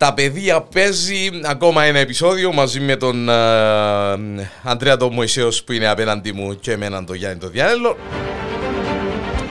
[0.00, 3.32] Τα παιδεία παίζει ακόμα ένα επεισόδιο μαζί με τον ε,
[4.62, 7.96] Αντρέα τον Μωυσέος που είναι απέναντι μου και εμένα τον Γιάννη τον Διάνελο.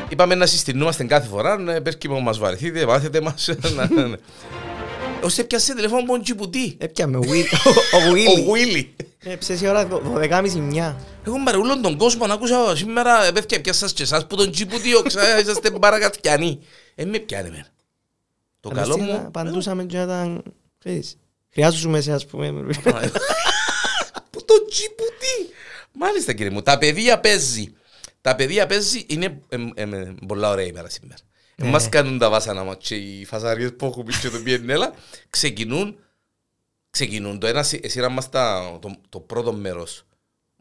[0.09, 3.49] Είπαμε να συστηνούμαστε κάθε φορά, ε, πες και μου μας βαρεθείτε, μάθετε μας.
[3.75, 4.17] να- να-
[5.23, 7.47] Ως έπιασε τηλέφωνο από τον Τζιπουτί, Έπιαμε ο Βίλ-
[7.93, 8.43] ο ο Βίλι.
[8.43, 8.95] Βουίλι.
[9.23, 10.95] Έψες η ώρα 12.30
[11.25, 14.95] Εγώ παρεούλον τον κόσμο να ακούσα σήμερα, ε, παιδιά, πιάσας και εσάς που τον Τζιπουτί,
[14.95, 16.59] ο ξα- είσαστε παρακατιανοί.
[16.95, 17.65] Ε, με πιάνε με.
[18.59, 19.15] Το καλό μου...
[19.15, 20.43] Απαντούσαμε και ήταν...
[20.79, 21.17] ξέρεις,
[21.49, 22.51] Χρειάζομαι σε ας πούμε.
[24.31, 25.53] Που το Τζιπουτί.
[25.91, 26.61] Μάλιστα κύριε μου.
[26.61, 27.73] Τα παιδεία παίζει.
[28.21, 31.19] Τα παιδεία παίζει είναι εμ, εμ, εμ, πολλά ωραία ημέρα σήμερα.
[31.55, 31.67] Ναι.
[31.67, 34.93] Ε, μας κάνουν τα βάσανα μας και οι φασαρίες που έχουμε και το πιενέλα
[35.29, 35.99] ξεκινούν,
[36.89, 37.39] ξεκινούν.
[37.39, 40.03] Το ένα σι- σειρά μας τα, το, το πρώτο μέρος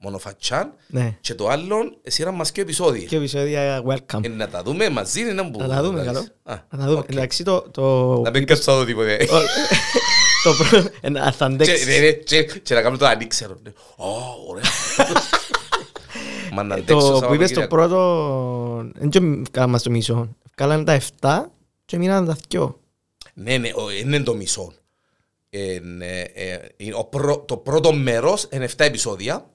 [0.00, 1.16] μονοφατσάν Ναι.
[1.20, 3.06] και το άλλο σειρά μας και επεισόδια.
[3.06, 4.24] Και επεισόδια welcome.
[4.24, 6.18] Ε, να τα δούμε μαζί είναι να Να τα δούμε καλό.
[6.42, 6.98] Α, Να τα δούμε.
[6.98, 7.08] οκ.
[7.10, 7.60] Εντάξει το...
[7.70, 9.26] το- Να μην κάτσω να δω τίποτε.
[10.44, 10.88] Το πρώτο...
[11.00, 11.84] ένα- Θα Και- αντέξει.
[11.90, 13.58] ναι, ναι, και- Και να κάνουμε το ανήξερο.
[13.62, 13.70] Ναι.
[13.96, 14.06] Ω,
[14.48, 14.64] ωραία.
[16.52, 17.66] Μα να αντέξω Το που είπες το Σαββατοκύριακο.
[17.76, 18.90] πρώτο...
[18.94, 20.36] Δεν και κάναμε στο μισό.
[20.54, 21.50] Βκάλαν τα 7
[21.84, 22.74] και μείναν τα 2.
[23.34, 24.72] Ναι, ναι, ο- είναι το μισό.
[25.50, 29.50] Ε, ναι, ε, είναι ο πρω- Το πρώτο μέρος είναι 7 επεισόδια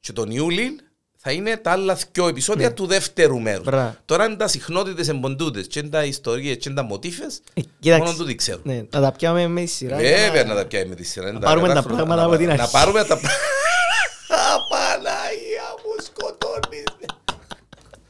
[0.00, 0.80] και τον Ιούλιν
[1.20, 3.64] θα είναι τα άλλα δύο επεισόδια του δεύτερου μέρους.
[3.64, 3.70] Ναι.
[3.70, 3.96] Μπράβο.
[4.04, 7.40] Τώρα είναι τα συχνότητες εμποντούτες και είναι τα ιστορίες και είναι τα μοτίφες.
[7.54, 8.04] Ε, κοίταξε.
[8.04, 8.60] Μόνο τούτοι ξέρουν.
[8.64, 9.96] Ναι, να τα πιάμε με τη σειρά.
[9.96, 11.28] Βέβαια για να τα πιάει με τη σειρά.
[11.28, 11.96] είναι πάρουμε τα κατάφροντα.
[12.04, 12.70] πράγματα Να- από την Να αρχή.
[12.72, 13.14] πάρουμε τα
[14.54, 16.84] Απαναγία μου σκοτώνεις.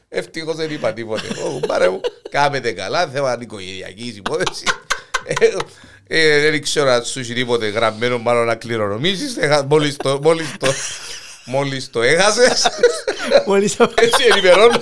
[0.09, 1.27] Ευτυχώς δεν είπα τίποτε.
[1.27, 4.63] Ω, Πάρε μου, κάμετε καλά, θέμα νοικογενειακής υπόθεση.
[5.25, 5.47] Ε,
[6.07, 9.37] ε, Δεν ξέρω αν σου έχει τίποτε γραμμένο μάλλον να κληρονομήσεις.
[9.37, 10.19] Έχα- Μόλις το,
[11.49, 12.67] μόλις το, μόλις το έχασες.
[13.47, 14.81] Μόλις το- Έτσι ενημερώνω.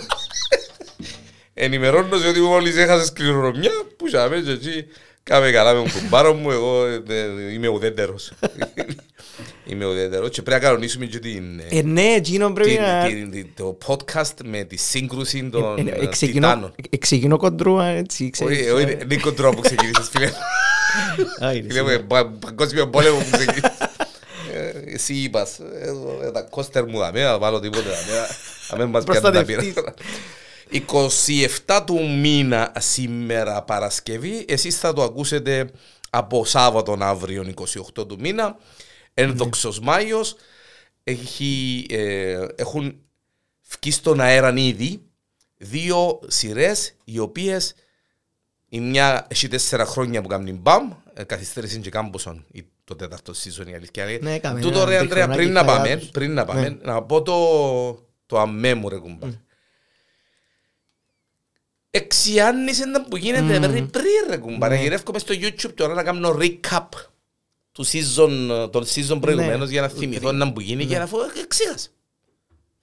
[1.53, 4.85] Ενημερώνω σε ότι μόλις έχασες κληρονομιά, που σάμε και έτσι
[5.23, 8.31] κάμε καλά με τον κουμπάρο μου, εγώ ε, ε, είμαι ουδέτερος.
[9.69, 13.03] Είμαι ουδέτερος και πρέπει να κανονίσουμε και την, ε, Ε, ναι, εκείνο πρέπει την- να...
[13.08, 16.73] την- την- το podcast με τη σύγκρουση των Ε, ε, ε, ξεκινώ- τιτάνων.
[16.89, 18.58] ε, Ξεκινώ κοντρούα, έτσι, ξέρεις.
[18.59, 20.31] Όχι, όχι, δεν είναι κοντρό που ξεκίνησες φίλε.
[21.39, 21.93] Άι, ρε, Φίλε μου, σίγουρα.
[21.93, 23.71] ε, πα- παγκόσμιο πόλεμο που ξεκίνησες.
[24.86, 25.93] Ε, Εσύ είπας, ε,
[26.23, 28.27] ε, τα κόστερ μου δαμέ, να βάλω τίποτε δαμέ,
[28.71, 29.73] να μην μας πιάνουν τα Προστατευτής.
[29.73, 30.04] πειράματα.
[31.65, 35.70] 27 του μήνα σήμερα Παρασκευή, εσείς θα το ακούσετε
[36.10, 37.54] από Σάββατον αύριο
[37.95, 38.58] 28 του μήνα.
[39.14, 40.36] Ένδοξος Μάιος,
[41.04, 42.99] έχει, ε, έχουν
[43.80, 45.02] βγει στον αέρα ήδη
[45.58, 47.73] δύο σειρές οι οποίες
[48.70, 53.33] η μια έχει τέσσερα χρόνια που κάνει μπαμ, ε, καθυστέρησε και κάμποσον η- το τέταρτο
[53.33, 54.09] season η αλήθεια.
[54.09, 54.20] είναι.
[54.30, 56.09] Ναι, έκαμε Τούτο ένα ρε Ανδρέα, τριχρονάκι πριν να καλά πάμε, τους.
[56.09, 56.77] πριν να πάμε, Ναι.
[56.81, 57.36] να πω το,
[58.25, 59.27] το αμέ μου ρε κουμπά.
[61.89, 64.67] Εξιάννησε να που γίνεται πριν πριν ρε κουμπά.
[64.67, 64.75] Ναι.
[64.75, 66.87] Ρε γυρεύκομαι στο YouTube τώρα να κάνω recap
[67.71, 71.89] του season, των season προηγουμένως για να θυμηθώ να που γίνει και να πω εξήγασε.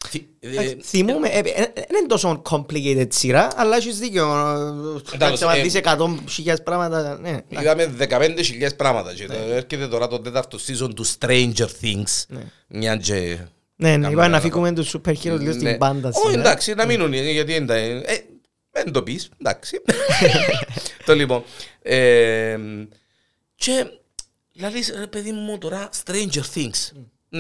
[0.09, 4.27] Θυ- ε, Εντάξει, Θυμούμαι, ε, ε, ε, δεν είναι τόσο complicated σειρά, αλλά έχεις δίκιο.
[5.15, 7.39] Εντάξει, Να ε, δεις εκατό χιλιάδες πράγματα, ναι.
[7.49, 12.23] Είδαμε 15.000 πράγματα και το- έρχεται τώρα το τέταρτο season του Stranger Things.
[12.29, 12.43] Ναι.
[12.69, 13.39] Μια και...
[13.77, 15.53] Ναι, ναι, Κάμε είπαμε να ένα φύγουμε τους super heroes λίγο Ναι.
[15.53, 16.09] στην πάντα.
[16.09, 16.41] Όχι, σήμερα.
[16.41, 17.75] εντάξει, να μείνουν γιατί δεν τα...
[17.75, 18.03] Ε,
[18.71, 19.81] δεν το πεις, εντάξει.
[21.07, 21.45] το λοιπόν.
[21.83, 22.57] ε,
[23.55, 23.87] και
[24.61, 26.91] λαλείς, ρε παιδί μου τώρα, Stranger Things,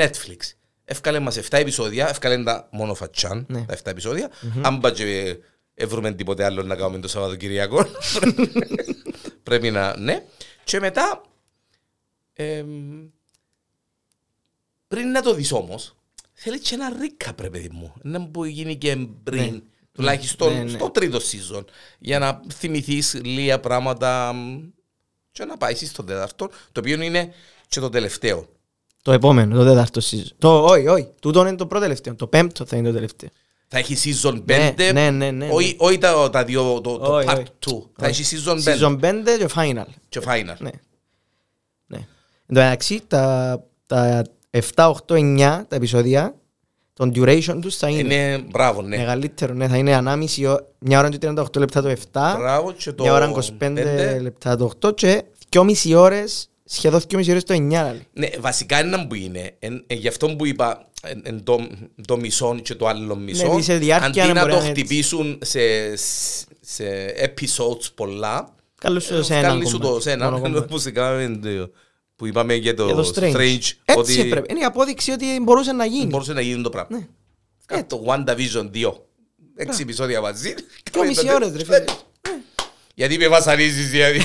[0.00, 0.52] Netflix.
[0.84, 3.64] Έφκαλε μας 7 επεισόδια, έφκαλε τα μόνο φατσάν, Ναι.
[3.64, 4.30] τα 7 επεισόδια.
[4.62, 5.36] Αν πά και
[5.74, 7.86] έβρουμε τίποτε άλλο να κάνουμε το Σαββατοκυριακό,
[9.42, 10.24] πρέπει να, ναι.
[10.64, 11.22] Και μετά,
[12.32, 13.06] εμ,
[14.88, 15.94] πριν να το δεις όμως,
[16.32, 17.92] θέλει και ένα ρίκα πρέπει παιδί μου.
[18.02, 19.60] Να που γίνει και πριν, Ναι.
[19.92, 20.68] τουλάχιστον Ναι, ναι.
[20.68, 21.64] στο τρίτο season,
[21.98, 24.62] για να θυμηθείς λίγα πράγματα μ,
[25.32, 27.32] και να πάει στο τέταρτο, το οποίο είναι
[27.68, 28.48] και το τελευταίο.
[29.04, 30.28] Το επόμενο, το τέταρτο season.
[30.38, 32.14] Το, όχι, όχι, τούτο είναι το πρώτο τελευταίο.
[32.14, 33.28] Το πέμπτο θα είναι το τελευταίο.
[33.68, 37.14] Θα έχει season 5, Ναι, ναι, ναι, ναι, όχι, όχι τα, τα δύο, το, το
[37.16, 37.82] Όχι, part όχι.
[37.82, 37.88] 2.
[37.96, 39.84] Θα έχει season 5 Season 5 και final.
[40.08, 40.56] και final.
[40.58, 40.70] Ναι.
[41.86, 41.96] ναι.
[42.46, 45.36] Εν τω μεταξύ, τα, τα 7, 8, 9
[45.68, 46.34] τα επεισόδια,
[46.92, 48.96] τον duration τους θα είναι Είναι, μπράβο, ναι.
[48.96, 49.54] μεγαλύτερο.
[49.54, 53.02] Ναι, θα είναι ανάμιση, ω- μια ώρα και 38 λεπτά το 7, Μπράβο και το
[53.02, 54.18] μια ώρα 25 πέντε.
[54.18, 57.56] λεπτά το 8 και 2,5 ώρες, σχεδόν 2,5 ώρες το 9.
[57.58, 58.06] δηλαδή.
[58.12, 59.56] Ναι, βασικά είναι που είναι.
[59.58, 61.66] Εν, εν, γι' αυτό που είπα εν, εν το,
[62.06, 63.54] το μισό και το άλλο μισό.
[63.54, 64.84] Ναι, σε διάρκεια αντί να να μπορεί το να είναι έτσι.
[64.84, 65.60] χτυπήσουν σε,
[66.60, 66.84] σε
[67.24, 70.24] episodes πολλά, Καλώς σου σε ένα βγάλει σου το κομμάτι, σε ένα.
[70.30, 70.66] μόνο κομμάτι.
[70.68, 71.70] Που σε κάναμε το-
[72.16, 73.34] που είπαμε για το, Για το Strange.
[73.34, 74.46] Strange, Έτσι ότι έπρεπε.
[74.50, 76.06] Είναι η απόδειξη ότι μπορούσε να γίνει.
[76.06, 76.96] μπορούσε να γίνει το πράγμα.
[76.98, 77.06] Ναι.
[77.66, 78.92] Κάτω το WandaVision 2.
[79.56, 80.54] Έξι επεισόδια μαζί.
[80.92, 81.84] Δυο μισή ώρες ρε φίλε.
[82.94, 84.20] Γιατί με βασανίζεις, δηλαδή.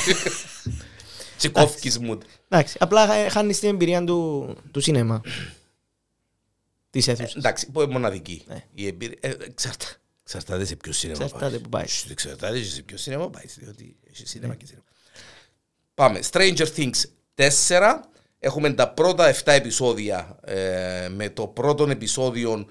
[1.39, 2.17] Και κόφκεις μου.
[2.47, 5.21] Εντάξει, απλά ε, χάνεις την εμπειρία του, του σινέμα.
[6.89, 7.35] Της αίθουσας.
[7.35, 8.43] Εντάξει, που είναι μοναδική.
[8.47, 8.63] Ναι.
[8.73, 9.17] Η εμπειρία...
[9.21, 11.61] ε, εξαρτά- Εξαρτάται σε ποιο σινέμα Εξαρτάται πάεις.
[11.63, 11.91] που πάεις.
[11.93, 13.55] Σ, Εξαρτάται σε ποιο σινέμα πάεις.
[13.59, 14.83] Διότι έχει σινέμα και σινέμα.
[15.93, 16.19] Πάμε.
[16.31, 17.03] Stranger Things
[17.67, 17.93] 4.
[18.39, 20.39] Έχουμε τα πρώτα 7 επεισόδια.
[20.43, 22.65] ε, με το πρώτο επεισόδιο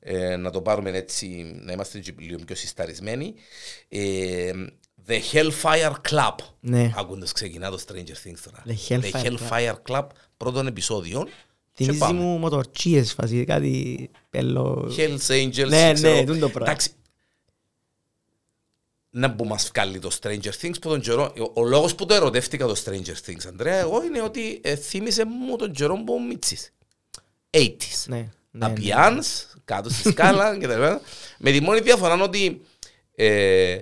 [0.00, 1.26] ε, να το πάρουμε έτσι,
[1.62, 3.34] να είμαστε και λίγο πιο συσταρισμένοι.
[5.06, 6.34] Ε, The Hellfire Club.
[6.60, 6.92] Ναι.
[6.96, 8.62] Ακούγοντας ξεκινά το Stranger Things τώρα.
[8.66, 9.38] The Hellfire Club.
[9.50, 10.06] Hellfire Club,
[10.36, 11.28] πρώτον επεισόδιο.
[11.72, 12.20] Και Θυμίζει πάμε.
[12.20, 14.92] μου μοτορτσίες φάση, κάτι πέλο...
[14.96, 15.68] Hells Angels.
[15.68, 16.14] Ναι, ξέρω.
[16.14, 16.70] ναι, τούτο το πράγμα.
[16.70, 16.90] Εντάξει.
[19.10, 22.14] Να που μας βγάλει το Stranger Things που τον καιρό, ο, ο λόγος που το
[22.14, 26.72] ερωτεύτηκα το Stranger Things, Αντρέα, εγώ είναι ότι ε, θύμισε μου τον καιρό που μίτσις.
[27.50, 27.68] 80s.
[28.06, 28.74] Ναι, ναι, Τα ναι.
[28.74, 31.00] πιάνς, κάτω στη σκάλα και τα λοιπά.
[31.38, 32.60] Με τη μόνη διαφορά ότι
[33.14, 33.78] ε,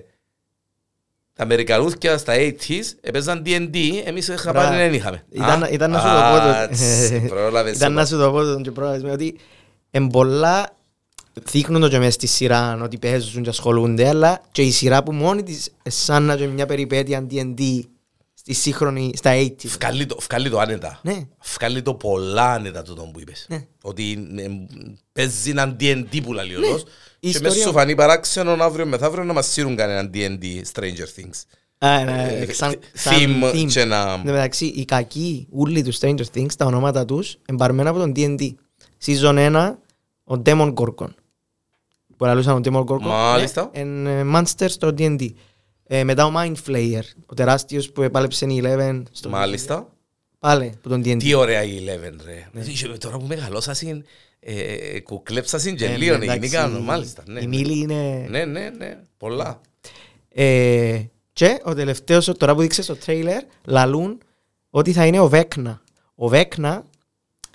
[1.41, 4.67] τα Αμερικανούθια στα 80s έπαιζαν D&D, εμείς είχα Μπράβο.
[4.67, 5.23] πάρει δεν είχαμε.
[5.29, 6.73] Ήταν, Α, ήταν να σου το πω α, το...
[6.73, 7.75] τς, πρόλαβες.
[7.75, 9.35] Ήταν να σου το πω το και πρόλαβες με ότι
[9.91, 10.75] εν πολλά
[11.51, 15.11] δείχνουν το και μες στη σειρά ότι παίζουν και ασχολούνται αλλά και η σειρά που
[15.11, 17.81] μόνη της ε, σαν να και μια περιπέτεια D&D
[18.53, 19.65] στη σύγχρονη, στα 80s.
[19.65, 20.99] Βγάλει το, βγάλει το άνετα.
[21.03, 21.27] Ναι.
[21.55, 23.45] Βγάλει το πολλά άνετα τούτο που είπες.
[23.49, 23.65] Ναι.
[23.81, 24.47] Ότι ε,
[25.13, 26.81] παίζει έναν D&D που λέει ο λόγος.
[26.81, 26.85] Η
[27.19, 30.43] Και ιστορία- μέσα σου φανεί παράξενο αύριο μεθαύριο να μας σύρουν κανέναν D&D
[30.73, 31.43] Stranger Things.
[31.77, 33.67] Α, ναι, Ε, σαν- theme σαν theme.
[33.71, 37.89] και να- Εν τω μεταξύ, οι κακοί ούλοι τους Stranger Things, τα ονόματα τους, εμπαρμένα
[37.89, 38.55] από τον D&D.
[39.05, 39.77] Season 1,
[40.23, 41.09] ο Demon Gorgon.
[42.17, 43.01] Που λαλούσαν ο Demon Gorgon.
[43.01, 43.69] Μάλιστα.
[43.73, 45.29] Ναι, εν ε, Monster στο D&D.
[45.93, 49.01] Ε, μετά ο Mind Flayer, ο τεράστιος που επάλεψε η Eleven.
[49.11, 49.93] Στο Μάλιστα.
[50.39, 51.17] Πάλι, που τον D&D.
[51.19, 52.63] Τι ωραία η Eleven ρε.
[52.73, 54.05] Και Τώρα που μεγαλώσασαν,
[54.39, 56.67] ε, κουκλέψασαν και Ναι, λίγο εντάξει, γενικά.
[56.67, 57.23] Μάλιστα.
[57.27, 57.57] ναι, Η ναι.
[57.57, 58.27] Μίλη είναι...
[58.29, 58.97] Ναι, ναι, ναι.
[59.17, 59.61] Πολλά.
[60.29, 61.01] Ε,
[61.33, 64.17] και ο τελευταίος, τώρα που δείξες στο τρέιλερ, λαλούν
[64.69, 65.81] ότι θα είναι ο Βέκνα.
[66.15, 66.85] Ο Βέκνα,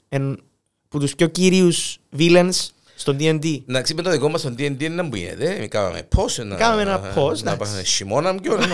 [0.09, 0.43] εν,
[0.89, 3.63] που τους πιο κύριους villains στο D&D.
[3.69, 5.67] Εντάξει, με το δικό μας τον D&D είναι να μου γίνεται.
[5.67, 6.39] Κάναμε πώς.
[6.39, 7.71] να- Κάναμε ένα να- πώς, Να εντάξει.
[7.73, 8.57] πάμε χειμώνα πιο.
[8.57, 8.67] να-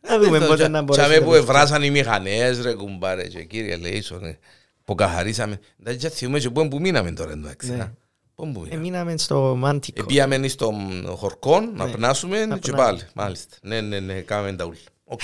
[0.00, 1.26] Να δούμε πότε να Τσάμε μπορέσουμε.
[1.26, 4.38] που ευράσαν οι μηχανές ρε κουμπάρε και κύριε Λέισον ε,
[4.84, 5.60] που καθαρίσαμε.
[5.80, 7.70] Εντάξει και θυμούμε και πού που μείναμε τώρα εντάξει.
[7.70, 7.76] Ναι.
[7.76, 7.92] να.
[8.34, 8.74] Πού που μείναμε.
[8.74, 10.00] Εμείναμε στο Μάντικο.
[10.02, 11.90] Επίαμε στον χορκό να Ναι.
[11.92, 12.76] πνάσουμε Να και πνάσουμε.
[12.90, 13.00] πάλι.
[13.14, 13.56] Μάλιστα.
[13.62, 14.76] Ναι, ναι, ναι, κάναμε τα ούλα.
[15.04, 15.20] Οκ.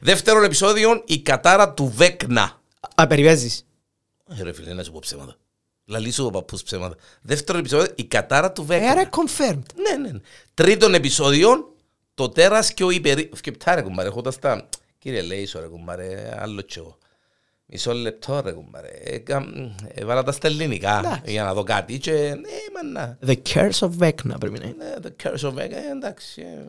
[0.00, 2.60] Δεύτερον επεισόδιο, η κατάρα του Βέκνα.
[2.94, 3.66] Α, περιβέζεις.
[4.38, 5.36] Ε, Ρε φίλε, να σου πω ψέματα.
[5.86, 6.96] Λαλήσω ο παππούς ψέματα.
[7.22, 9.08] Δεύτερο επεισόδιο, η κατάρα του Ε, άρα Βέκνα.
[9.10, 9.62] confirmed.
[9.76, 10.10] Ναι, ναι.
[10.10, 10.20] ναι.
[10.54, 11.74] Τρίτον επεισόδιο,
[12.14, 13.30] το τέρας και ο υπερή...
[13.34, 14.68] Σκεπτά ρε κουμπάρε, έχοντας τα...
[14.98, 16.98] Κύριε Λέισο ρε κουμπάρε, άλλο κι εγώ.
[17.66, 18.88] Μισό λεπτό ρε κουμπάρε.
[19.02, 19.44] Έκα-
[19.94, 21.30] Έβαλα τα στα ελληνικά Εντάξει.
[21.32, 22.12] για να δω κάτι και...
[22.12, 23.18] Ναι, μανά.
[23.26, 24.74] The Curse of Vecna πρέπει να είναι.
[24.78, 26.40] Ναι, το Curse of Vega, ε, εντάξει.
[26.42, 26.64] ε.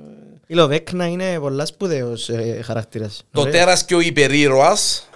[0.45, 3.23] Φίλε, Ο Vecna είναι πολλά σπουδαίος ε, χαρακτήρας.
[3.31, 3.53] Το Ωραίο.
[3.53, 5.09] τέρας και ο υπερήρωας,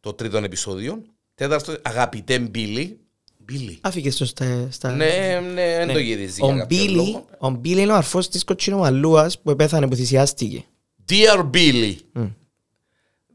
[0.00, 1.02] το τρίτο επεισόδιο.
[1.36, 2.98] Τέταρτο, αγαπητέ Μπίλι.
[3.38, 3.78] Μπίλι.
[3.80, 4.68] Άφηκες στο στα...
[4.70, 5.92] στα- Ναι, ναι, δεν Ναι.
[5.92, 7.26] το γυρίζει Ο για κάποιον Μπίλι, λόγο.
[7.38, 10.64] ο Μπίλι είναι ο αρφός της κοτσινομαλούας που επέθανε, που θυσιάστηκε.
[11.08, 11.94] Dear Billy.
[12.12, 12.26] Μμ.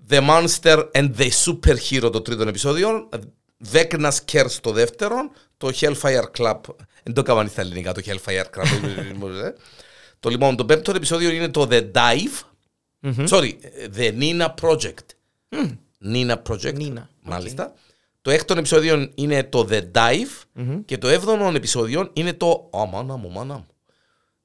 [0.09, 3.09] The Monster and the Superhero το τρίτο επεισόδιο.
[3.71, 5.15] Vecna's Curse το δεύτερο.
[5.57, 6.59] Το Hellfire Club.
[7.03, 9.27] Δεν το έκαναν στα ελληνικά το Hellfire Club.
[9.43, 9.53] ε.
[10.19, 12.39] το λοιπόν, το πέμπτο επεισόδιο είναι το The Dive.
[13.27, 13.51] Sorry,
[13.97, 15.05] The Nina Project.
[16.13, 16.77] Nina Project.
[16.77, 17.73] Nina, Μάλιστα.
[18.21, 20.43] Το έκτο επεισόδιο είναι το The Dive.
[20.85, 23.65] Και το έβδομο επεισόδιο είναι το Α, μάνα μου, μάνα μου.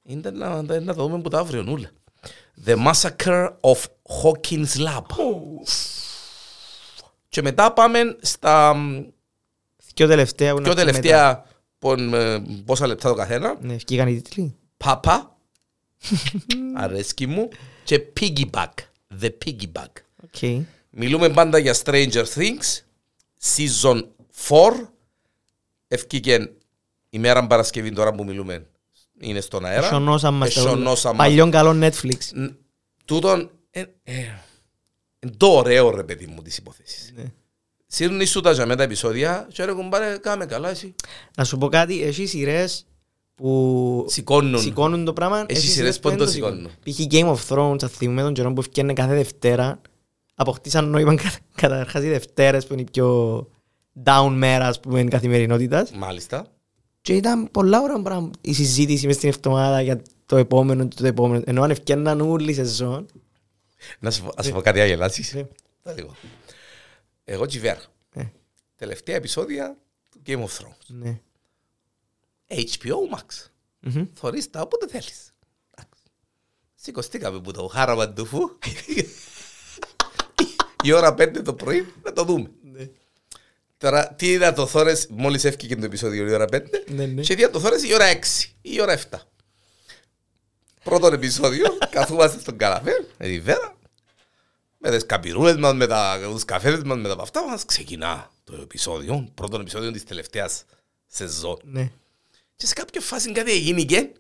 [0.02, 1.90] Είναι να, να, να το δούμε που τα αύριο νουλα.
[2.66, 3.76] The Massacre of
[4.22, 5.02] Hawkins Lab.
[7.28, 9.02] Και μετά πάμε στα μ,
[9.94, 11.44] Και τελευταία που να πιο πούμε τελευταία
[11.78, 13.54] πον- ε, πόσα λεπτά το καθένα.
[13.54, 14.54] τα- Ναι, βγήκαν οι τίτλοι.
[14.76, 15.36] Πάπα.
[16.76, 17.48] Αρέσκει μου.
[17.84, 18.72] Και Piggyback.
[19.20, 19.92] The Piggyback.
[20.24, 20.64] Οκ.
[20.90, 22.80] Μιλούμε πάντα για Stranger Things.
[23.42, 24.02] Season
[24.48, 24.56] 4.
[25.88, 26.50] Ευκήκε
[27.10, 28.66] η μέρα Παρασκευή τώρα που μιλούμε.
[29.20, 29.86] Είναι στον αέρα.
[29.86, 31.18] Εσονόσαν μας τα Εσονόσαν όλα.
[31.18, 31.26] μας.
[31.26, 32.18] Παλιόν καλό Netflix.
[32.34, 32.50] Ν-
[33.04, 34.12] Τούτον ε, ε,
[35.20, 37.12] είναι το ωραίο ρε παιδί μου της υπόθεσης.
[37.16, 37.24] Ναι.
[37.86, 40.94] Σύρνεις σου τα για με τα επεισόδια και ρε κουμπάρε κάμε καλά εσύ.
[41.36, 42.86] Να σου πω κάτι, έχει σειρές
[43.34, 44.60] που Σηκώνουν.
[44.60, 45.38] σηκώνουν το πράγμα.
[45.48, 46.64] Έχει έχει σειρές που δεν δεν το σηκώνουν.
[46.84, 46.98] Π.χ.
[47.10, 49.80] Game of Thrones, θα θυμούμε τον καιρό που φτιάνε κάθε Δευτέρα.
[50.38, 53.38] Αποκτήσαν νόημα κα- καταρχάς οι Δευτέρες που είναι η πιο
[54.04, 55.90] down μέρα ας πούμε καθημερινότητας.
[55.90, 56.46] Μάλιστα.
[57.00, 61.06] Και ήταν πολλά ωραία πράγμα η συζήτηση μες στην εβδομάδα για το επόμενο και το
[61.06, 61.42] επόμενο.
[61.46, 63.06] Ενώ αν ευκαιρναν όλη η σεζόν.
[63.98, 65.32] Να σου πω- ας σου πω κάτι αγελάσεις.
[65.34, 65.46] Ναι.
[65.82, 66.14] Τα λίγο.
[67.24, 67.80] Εγώ τσιβέρα.
[68.14, 68.22] Ε,
[68.76, 69.76] Τελευταία επεισόδια
[70.10, 70.86] του Game of Thrones.
[70.86, 71.20] ναι.
[72.48, 73.50] HBO Max.
[73.80, 74.06] Μμμ.
[74.14, 75.32] Θωρείς τα όποτε θέλεις.
[75.74, 76.02] Εντάξει.
[76.74, 78.38] Σηκωστήκαμε που το χάρα παντουφού.
[80.86, 82.50] Η ώρα πέντε το πρωί να το δούμε.
[82.62, 82.88] Ναι.
[83.78, 87.22] Τώρα, τι είδα το Θόρες, μόλις έφυγε το επεισόδιο η ώρα 5 Ναι, ναι.
[87.22, 88.16] και είδα το Θόρες η ώρα 6
[88.62, 89.18] ή η ώρα 7.
[90.84, 93.76] Πρώτο επεισόδιο, καθούμαστε στον καλαφέ, με τη Βέρα,
[94.78, 98.54] με τις καπιρούλες μας, με τα, τους καφέδες μας, με τα αυτά μας, ξεκινά το
[98.62, 100.64] επεισόδιο, πρώτο επεισόδιο της τελευταίας
[101.06, 101.58] σεζόν.
[101.62, 101.90] Ναι.
[102.56, 104.10] Και σε κάποια φάση κάτι έγινε και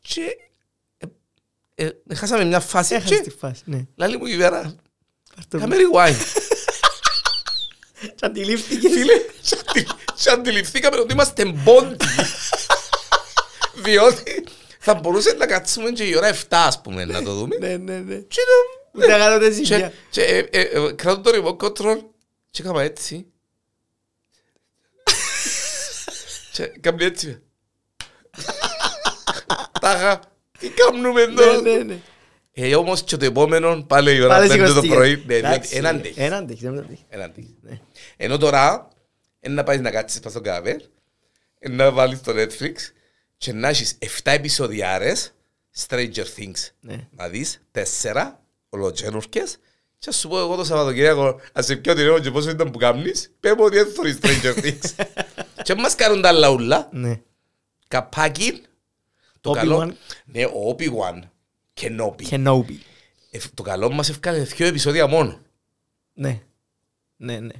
[0.00, 0.36] και
[1.74, 3.62] ε, ε, χάσαμε μια φάση Έχασες τη και φάση.
[3.64, 3.86] Ναι.
[3.94, 4.91] λάλη μου η Βέρα, Πάρ' το
[5.48, 6.16] κάμε rewind.
[8.14, 8.88] Και αντιλήφθηκε.
[8.88, 12.04] Φίλε, σε αντι- σε αντιληφθήκαμε ότι είμαστε μπόντι.
[13.74, 14.44] Διότι
[14.78, 17.56] θα μπορούσε να κάτσουμε και η ώρα 7 ας πούμε να το δούμε.
[17.56, 18.14] Ναι, ναι, ναι.
[18.16, 19.92] Και να- Ούτε αγάπη και- ζημιά.
[20.10, 21.98] και, ε, ε, ε, κρατώ το remote control
[22.50, 23.26] και έκανα έτσι.
[26.52, 27.42] Και έκανα έτσι.
[29.80, 30.20] Τάχα,
[30.58, 31.60] τι κάνουμε Ναι, τώρα.
[31.60, 32.00] ναι, ναι.
[32.54, 34.96] Ε, όμως και το επόμενο πάλι η ώρα Πάλι 5 το σηκωστήκες.
[34.96, 35.10] πρωί.
[35.10, 36.00] Ναι, διότι Εντάξει, έναν ναι.
[36.02, 36.20] τέχει.
[36.20, 37.04] Έναν τέχει, δεν τέχει.
[37.08, 37.56] Έναν τύχη.
[37.62, 37.80] Ναι.
[38.16, 38.88] Ενώ τώρα,
[39.40, 40.82] είναι να πάεις να κάτσεις πας στον καβέ,
[41.60, 42.72] είναι να βάλεις το Netflix
[43.36, 45.32] και να έχεις 7 επεισοδιάρες
[45.86, 46.68] Stranger Things.
[46.80, 47.08] Ναι.
[47.10, 49.56] Να δεις 4 ολοτζένουρκες
[49.98, 52.70] και ας σου πω εγώ το Σαββατοκύριακο, ας σε πιω την ώρα και πόσο ήταν
[52.70, 55.04] που κάνεις, πέμπω ότι έθω οι Stranger Things.
[55.62, 57.20] και μας κάνουν τα άλλα ούλα, Ναι.
[57.88, 58.62] καπάκι,
[59.40, 59.54] το Obi-Wan.
[59.56, 59.92] καλό,
[60.24, 61.20] ναι, ο Obi-Wan,
[61.80, 62.28] Kenobi.
[62.30, 62.74] Kenobi.
[63.30, 65.40] Ε, Το καλό μας έφκανε δύο επεισόδια μόνο.
[66.14, 66.40] Ναι.
[67.16, 67.54] Ναι, ναι.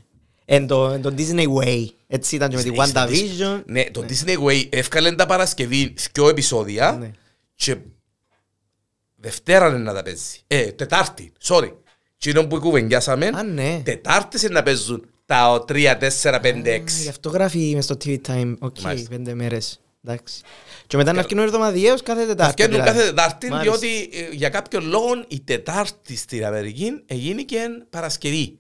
[0.45, 1.87] Εν το, εν το Disney Way.
[2.07, 3.62] Έτσι ήταν και με τη Στη- στη- WandaVision.
[3.66, 7.11] Ναι, το Disney Way έφκαλε τα Παρασκευή δυο επεισόδια Ναι.
[7.54, 7.76] και
[9.16, 10.38] Δευτέρα είναι να τα παίζει.
[10.47, 11.73] Ε, Τετάρτη, sorry.
[12.19, 13.81] Τι είναι που κουβεντιάσαμε, Α, ναι.
[13.85, 17.02] Τετάρτες είναι να παίζουν τα 3, 4, 5, Α, 6.
[17.02, 18.54] Γι' αυτό γράφει μες στο TV Time.
[18.59, 19.09] Οκ, Μάλιστα.
[19.09, 19.81] πέντε μέρες.
[20.04, 20.42] Εντάξει.
[20.87, 22.53] Και μετά να αρκινούν εβδομαδιαίως κάθε Τετάρτη.
[22.53, 22.99] Φτιάχνουν δηλαδή.
[22.99, 23.79] κάθε Τετάρτη, Μάλιστα.
[23.79, 28.59] διότι ε, για κάποιον λόγο η Τετάρτη στην Αμερική έγινε και Παρασκευή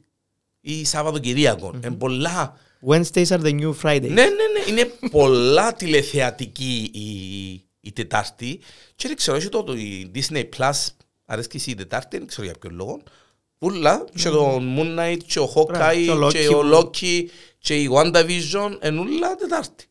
[0.60, 1.70] ή Σαββατοκυριακό.
[1.74, 2.56] Είναι πολλά
[2.88, 4.00] Wednesdays are the new Friday.
[4.00, 4.64] Ναι, ναι, ναι.
[4.68, 7.08] Είναι πολλά τηλεθεατική η,
[7.80, 8.60] η Τετάρτη.
[8.96, 10.72] Και δεν ξέρω, έχει το, το η Disney Plus
[11.24, 13.02] αρέσκει η Τετάρτη, δεν ξέρω για ποιον λόγο.
[13.58, 16.90] Ούλα, και το Moon Knight, και ο Μπράβο, και ο Hawkeye, Loki και ο που-
[16.90, 17.24] Loki,
[17.58, 19.86] και η WandaVision, εν ούλα Τετάρτη.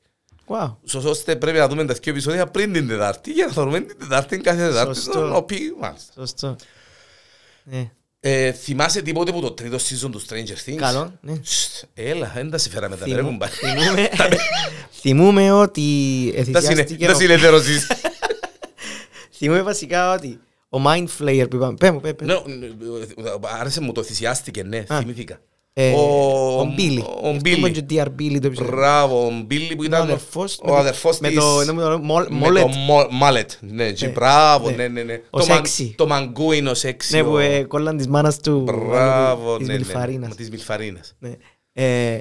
[0.48, 0.76] Wow.
[0.86, 3.98] Σωστό, ώστε πρέπει να δούμε τα δύο επεισόδια πριν την Τετάρτη, για να δούμε την
[4.00, 4.96] Τετάρτη κάθε Τετάρτη.
[4.96, 5.12] Σωστό.
[5.12, 6.12] στον οποίο- μάλιστα.
[6.16, 6.56] Σωστό.
[7.64, 7.92] Ναι.
[8.20, 11.14] Ε, θυμάσαι τίποτε που το τρίτο season του Stranger Things; Καλό.
[11.22, 11.34] Ναι.
[11.44, 13.50] Σστ, Έλα, δεν τα σε φέραμε τα Θυμού- μέρα κουμπάρ.
[13.50, 14.10] θυμούμε-
[14.92, 15.82] Θυμούμε ότι
[16.36, 17.88] Τα συνε- εθισιάστηκε τα ο- συνεταιρώσεις.
[19.38, 21.74] Θυμούμε βασικά ότι ο Mind Flayer που είπαμε.
[21.80, 22.26] Πέ μου, πέ, πέ.
[22.26, 22.34] Ναι,
[23.60, 24.98] άρεσε μου το θυσιάστηκε, ναι, Α.
[25.00, 25.40] θυμήθηκα.
[25.74, 27.00] Ε, ο- Ο Μπίλι.
[27.24, 27.72] ο Μπίλι.
[27.72, 28.72] και DR Billy το επεισόδιο.
[28.76, 31.38] Μπράβο, ο Μπίλι που Ο ήταν αδερφός ο αδερφός με της...
[31.38, 32.62] το- με το μολ- με μόλετ.
[32.62, 33.52] το μο- μάλετ.
[33.60, 34.76] Ναι, και Ναι, μπράβο, ναι.
[34.76, 35.22] ναι, ναι, ναι.
[35.30, 35.94] Ο Το μαν- σεξι.
[35.98, 37.16] Το μαγκού είναι ο σεξι.
[37.16, 38.60] Ναι, ο- που ε, κόλλαν της μάνας του.
[38.62, 39.80] Μπράβο, της ναι, ναι.
[39.80, 40.30] Μιλφαρίνας.
[40.30, 41.16] Με Της Μιλφαρίνας.
[41.20, 41.32] Ναι.
[41.74, 42.20] Ε,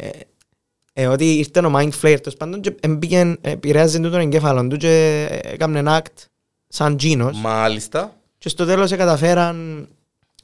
[0.92, 4.76] ε, ότι ήρθε ο Mind Flayer τέλος πάντων και έμπηκε, επηρέαζε του τον εγκέφαλο του
[4.76, 6.24] και έκαμε ένα act
[6.68, 8.16] σαν Τζίνος Μάλιστα.
[8.38, 9.88] και στο τέλος καταφέραν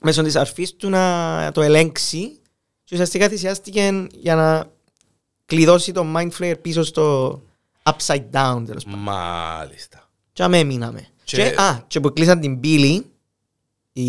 [0.00, 2.30] μέσω της αρφής του να το ελέγξει
[2.86, 4.70] και ουσιαστικά θυσιάστηκε για να
[5.46, 7.40] κλειδώσει το Mind Flayer πίσω στο
[7.82, 9.00] upside down τέλος πάντων.
[9.00, 10.10] Μάλιστα.
[10.32, 11.06] Και αμέ μείναμε.
[11.24, 13.06] Και- Και, α, και που κλείσαν την πύλη
[13.92, 14.02] η,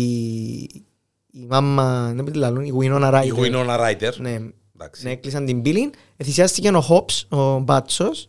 [1.30, 3.26] η μάμα, δεν με τη λαλούν, η Winona Ryder.
[3.26, 4.16] Η Winona Ryder.
[4.16, 4.38] Ναι,
[4.74, 5.04] Εντάξει.
[5.06, 5.90] ναι, κλείσαν την πύλη.
[6.16, 8.28] Εθυσιάστηκε ο Χόπς, ο Μπάτσος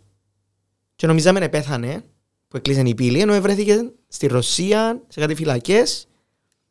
[0.96, 2.04] και νομίζαμε να πέθανε
[2.48, 6.08] που έκλεισαν η πύλη, ενώ βρέθηκε στη Ρωσία, σε κάτι φυλακές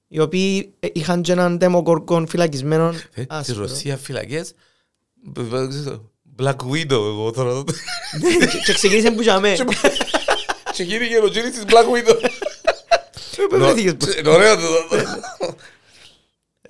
[0.09, 1.83] οι οποίοι ε, είχαν και έναν τέμο
[2.29, 2.89] φυλακισμένο.
[2.89, 3.57] Ε, Στη άσπρο.
[3.61, 4.53] Ρωσία φυλακές.
[5.15, 7.53] μπ- μπ- ξέρω, Black Widow εγώ τώρα.
[8.21, 9.57] Ναι, και- και ξεκίνησε που είχαμε.
[10.73, 12.17] Και γίνηκε ο Τζίνης της Black Widow.
[13.49, 14.63] Πού βρέθηκες που- Είναι ωραίο το...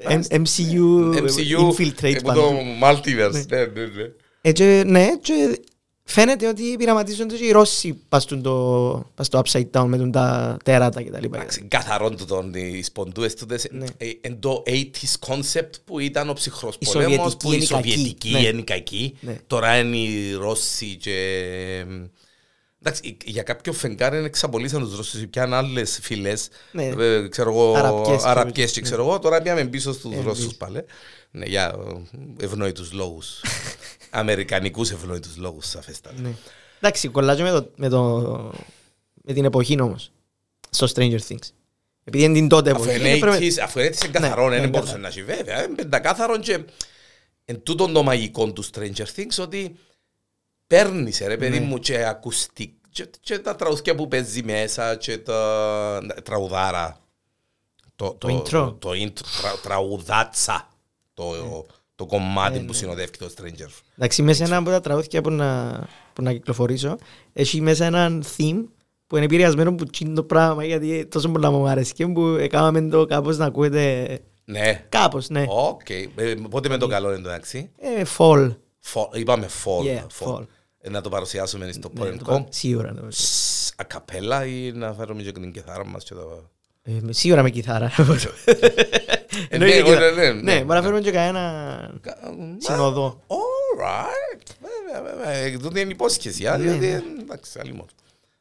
[0.04, 2.56] M- MCU, MCU infiltrate από το πάντων.
[2.82, 3.44] Multiverse.
[3.48, 5.08] Ναι, ναι,
[6.14, 6.22] ναι.
[6.22, 9.42] Ε, και, ναι, και φαίνεται ότι πειραματίζονται και οι Ρώσοι πας στον το, πας στο
[9.44, 11.36] upside down με τον τα τέρατα και τα λοιπά.
[11.36, 13.66] Εντάξει, καθαρόν του τον οι σποντούες τούτες.
[13.70, 13.86] Ναι.
[13.96, 17.66] Ε, Εν το 80s concept που ήταν ο ψυχρός Η πολέμος, Σοβιετική που η είναι
[17.66, 17.90] κακή.
[17.90, 18.38] Σοβιετική Ναι.
[18.38, 19.16] είναι κακή.
[19.20, 19.36] Ναι.
[19.46, 21.16] Τώρα είναι οι Ρώσοι και...
[22.82, 26.84] Εντάξει, για κάποιο φεγγάρι είναι εξαπολύσαν τους Ρώσους, πιάνε άλλες φυλές, Ναι.
[26.98, 28.86] ε, ξέρω εγώ, Αραπικές και- αραπικές και ναι.
[28.86, 30.56] ξέρω εγώ, τώρα πιάμε πίσω στους Ε, Ρώσους πίσω.
[30.56, 30.84] πάλι.
[31.30, 31.74] Ναι, για
[32.38, 33.40] ε, ευνόητους λόγους.
[34.10, 36.20] Αμερικανικούς ευνόητους λόγους, σαφέστατα.
[36.20, 36.30] Ναι.
[36.80, 38.18] Εντάξει, κολλάζει με, το, με, το,
[39.14, 40.10] με την εποχή όμως,
[40.70, 41.48] στο Stranger Things.
[42.04, 42.98] Επειδή είναι την τότε Αφού εποχή.
[42.98, 45.02] είναι ε, πρέπει- 80s, αφού είναι έτσι καθαρό, Ναι, δεν ναι, μπορούσε καθαρό.
[45.02, 45.64] να έχει βέβαια.
[45.64, 46.64] Είναι πεντακάθαρο και
[47.44, 49.76] εν τούτον το μαγικό του Stranger Things ότι
[50.66, 51.64] παίρνεις ρε παιδί Ναι.
[51.66, 57.00] μου και ακουστικ και, και τα τραγουδιά που παίζει μέσα και τα τραγουδάρα.
[57.96, 58.48] Το, Το intro.
[58.50, 60.68] Το, το intro, τρα, τραγουδάτσα.
[61.14, 61.66] Το,
[61.98, 62.76] το κομμάτι Ναι, που ναι.
[62.78, 63.68] συνοδεύει το Stranger.
[63.96, 65.78] Εντάξει, μέσα ένα από τα τραγούδια που να,
[66.12, 66.96] που να κυκλοφορήσω,
[67.32, 68.64] έχει μέσα έναν theme
[69.06, 72.80] που είναι επηρεασμένο που τσιν το πράγμα, γιατί τόσο πολλά μου αρέσει και που έκαναμε
[72.88, 74.84] το κάπως να ακούεται Ναι.
[74.88, 75.44] κάπως, ναι.
[75.48, 75.90] Οκ.
[75.90, 76.06] Ε,
[76.50, 77.70] Πότε με το καλό είναι το εντάξει.
[77.78, 78.56] Ε, fall.
[78.80, 79.84] Φο- Είπαμε fall.
[79.84, 80.34] Yeah, fall.
[80.38, 80.44] fall.
[80.80, 82.24] Ε, Να το παρουσιάσουμε στο Ναι, το Porn.com.
[82.24, 82.94] πα- Σίγουρα.
[82.94, 83.08] το-
[83.76, 86.50] Ακαπέλα ή να φέρουμε και την κιθάρα μας και το...
[86.82, 87.92] Ε, με- Σίγουρα με κιθάρα.
[89.30, 90.10] Ε, Εννοείται ναι, κιθάρα.
[90.10, 90.60] ναι, ναι, Ναι, ναι.
[90.64, 92.00] μπορεί να φέρουμε και κανένα
[92.58, 93.22] συνοδό.
[93.26, 94.42] Alright.
[94.60, 95.30] Βέβαια, βέβαια.
[95.30, 97.02] Ε, Τούτη είναι υπόσχεση, α, Ναι, διότι ναι.
[97.20, 97.86] εντάξει, άλλη μόνο.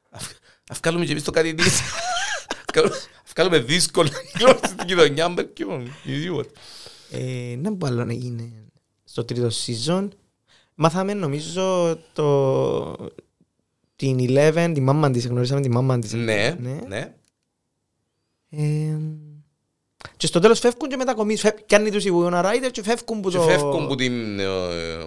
[0.10, 0.38] Αυ-
[0.70, 1.82] Αυκάλουμε και εμείς το κάτι της.
[2.66, 5.84] Αυκάλουμε- Αυκάλουμε δύσκολα γλώσσα στην κοινωνιά μου και μόνο.
[6.04, 6.60] Ιδιότητα.
[7.12, 8.54] Ε, Να που άλλο να γίνει
[9.04, 10.08] στο τρίτο season.
[10.76, 12.96] Μάθαμε νομίζω το...
[13.96, 16.14] την 11, τη μάμα της, γνωρίσαμε τη μάμα της.
[16.14, 17.14] Ναι, ναι.
[20.06, 21.42] Ε, και στο τέλος φεύγουν και μετακομίσεις.
[21.42, 23.44] Φεύγουν, Κάνει τους η Winona Ryder και φεύγουν που Και το...
[23.44, 24.40] φεύγουν που την...
[24.40, 24.46] ε,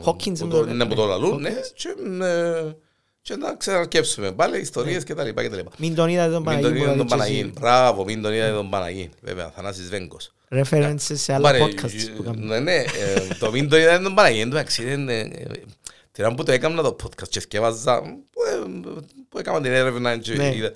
[0.04, 0.86] Hawkins, που μου το- το Ναι, λένε.
[0.86, 1.50] που το λαλούν, ναι.
[1.50, 1.72] Hawkins.
[1.74, 1.88] Και,
[2.24, 2.74] ε,
[3.22, 5.70] Και να ξαναρκέψουμε πάλι ιστορίες και τα λοιπά και τα λοιπά.
[5.76, 6.78] Μην τον είδατε τον Μην τον Παναγί.
[6.82, 7.34] είδε που τον θα Παναγί.
[7.42, 9.10] δείξει Μπράβο, μην τον είδε τον Παναγί.
[9.22, 10.32] Βέβαια, Θανάσης Βέγκος.
[10.50, 12.58] References σε άλλα Πάρε, podcasts που κάνουμε.
[12.58, 12.86] Ναι, ναι, ε,
[13.38, 14.40] το μην το είδε τον Παναγί.
[14.40, 15.44] Εντάξει, είναι, ε, ε,
[16.12, 18.80] την ώρα που το έκανα το podcast και σκεύαζα, που, ε,
[19.28, 20.54] που έκανα την έρευνα και Ναι.
[20.54, 20.72] είδα.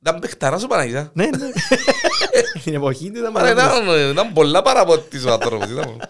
[0.00, 1.10] Ήταν παιχταράς ο Παναγής, α.
[1.14, 1.30] Ναι, ναι.
[2.66, 3.98] Την εποχή του ήταν Άρα πάρα πολύ.
[4.00, 5.70] ήταν, ήταν πολλά παραποτής ο άνθρωπος.
[5.70, 6.08] ήταν.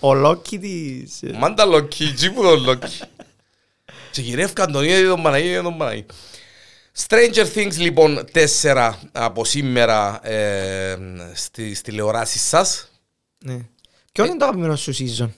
[0.00, 1.22] Ο Λόκι της...
[1.22, 3.00] ε, Μάντα λοκί, τσι που τον λοκί.
[4.10, 6.06] Και γυρεύκαν τον είδε τον Παναγί, είδε τον Παναγί.
[7.08, 10.96] Stranger Things λοιπόν τέσσερα από σήμερα ε,
[11.34, 12.90] στις τηλεοράσεις σας.
[13.44, 13.58] Ναι.
[14.12, 15.28] Ποιο είναι το αγαπημένο σου season;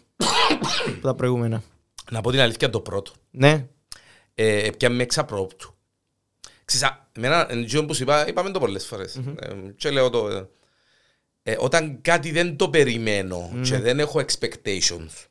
[0.87, 1.62] Από τα προηγούμενα.
[2.11, 3.12] Να πω την αλήθεια το πρώτο.
[3.31, 3.67] Ναι.
[4.35, 5.74] Ε, πιάμε εξαπρόπτου.
[6.64, 9.17] Ξέρεις, α, εμένα, εν τω που σου είπα, είπαμε το πολλές φορές.
[9.17, 10.28] Ε, και λέω το...
[10.28, 10.49] ε,
[11.43, 15.26] ε, όταν κάτι δεν το περιμένω και δεν έχω expectations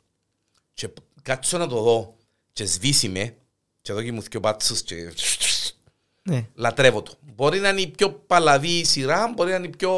[0.73, 2.17] και π- κάτσω να το δω
[2.53, 3.35] και σβήσει με
[3.81, 5.11] και εδώ και μου θυκιο πάτσους και
[6.23, 6.45] Ναι.
[6.55, 7.13] λατρεύω το.
[7.35, 9.91] Μπορεί να είναι η πιο παλαβή η σειρά, μπορεί να είναι η πιο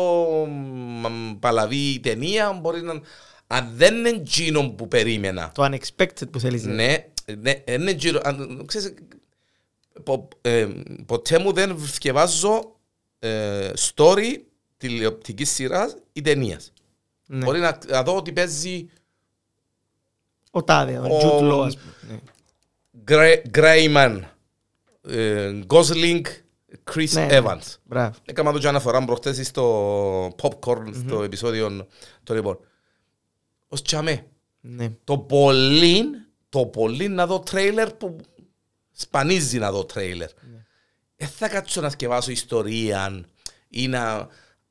[0.49, 3.01] μ, παλαβή η ταινία, μπορεί να...
[3.47, 6.63] Αν δεν είναι εκείνο που περίμενα, Το unexpected που θέλεις.
[6.63, 7.05] να- ναι,
[7.41, 8.21] ναι, είναι γύρω.
[9.95, 10.67] Αν- Ξέρεις, πο- ε,
[11.05, 12.75] ποτέ μου δεν σκευάζω
[13.19, 14.37] ε, story
[14.77, 16.73] τηλεοπτικής σειράς ή ταινίας.
[17.27, 17.45] Ναι.
[17.45, 18.89] Μπορεί να, να δω ότι παίζει
[20.51, 21.93] Ο Τάδε, ο Ο- Jude Law, ας πούμε.
[22.09, 22.19] Ναι.
[23.03, 24.19] Γκρέ- Greyman,
[25.07, 26.21] ε, Gosling,
[26.93, 27.39] Chris Ναι, ναι.
[27.41, 27.75] Evans.
[27.83, 28.15] Μπράβο.
[28.25, 31.87] Έκανα το και αναφορά προχτές στο Popcorn, στο επεισόδιο
[32.23, 32.59] το λοιπόν.
[33.67, 34.25] Ως τσάμε.
[34.61, 34.89] Ναι.
[35.03, 36.03] Το πολύ,
[36.49, 38.15] το πολύ να δω τρέιλερ που
[38.95, 40.29] σπανίζει να δω τρέιλερ.
[41.15, 43.25] Δεν θα κάτσω να σκευάσω ιστορία
[43.69, 44.27] ή να...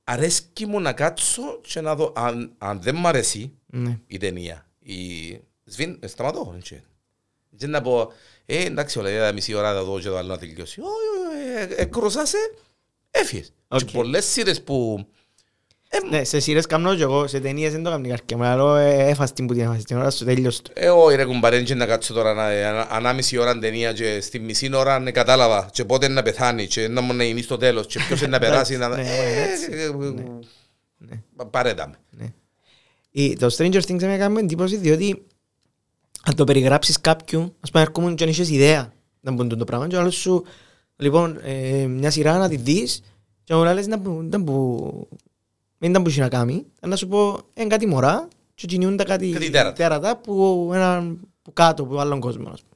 [0.06, 3.98] Αρέσκει μου να κάτσω και να δω αν, αν δεν μ' αρέσει Ναι.
[4.06, 4.66] η ταινία.
[4.78, 4.96] Η...
[5.64, 6.54] Σβήν, ε, σταματώ.
[6.56, 6.82] έτσι.
[7.50, 8.12] Δεν να πω,
[8.46, 10.80] ε, εντάξει, όλα, είδα μισή ώρα θα δω και το άλλο να τελειώσει.
[10.80, 10.90] Όχι,
[11.60, 12.38] όχι, ε, εκροσάσαι,
[13.10, 13.52] έφυγες.
[13.68, 13.78] Οκ.
[13.78, 15.06] Και πολλές σειρές που...
[16.10, 18.36] Ναι, σε σειρές κάνω και εγώ, σε ταινίες δεν το κάνω καρκιά.
[18.36, 20.70] Μου λέω, ε, έφας την που την έφας, την ώρα σου τέλειωσε το.
[20.74, 24.20] Ε, όχι ρε κουμπάρε, δεν να κάτσω τώρα να, ε, ανα- ανάμιση ώρα ταινία και
[24.20, 27.56] στη μισή ώρα να κατάλαβα και πότε να πεθάνει και να μου να γίνει στο
[27.56, 28.88] τέλος και ποιος είναι να περάσει να...
[28.88, 29.68] Ναι, Ε, έτσι.
[29.70, 29.90] ε, ε,
[30.98, 31.44] Ναι.
[31.50, 31.94] Παρέτα με.
[32.10, 32.32] Ναι.
[33.10, 35.22] Η- Το Stranger Things με έκανε εντύπωση διότι
[36.24, 39.86] αν το περιγράψεις κάποιου, ας πούμε έρχομαι και αν είχες ιδέα να μπουν το πράγμα
[39.86, 40.44] και ο άλλος σου,
[40.96, 43.02] λοιπόν, ε, μια σειρά να τη δεις
[43.44, 45.08] και μου λες να που, να που,
[45.78, 49.30] δεν ήταν που είχε να κάνει, να σου πω, είναι κάτι μωρά και κινούνται κάτι
[49.30, 49.72] Κάτι τέρατα.
[49.72, 52.48] τέρατα που, έναν, που κάτω, από άλλον κόσμο.
[52.48, 52.74] ας πούμε.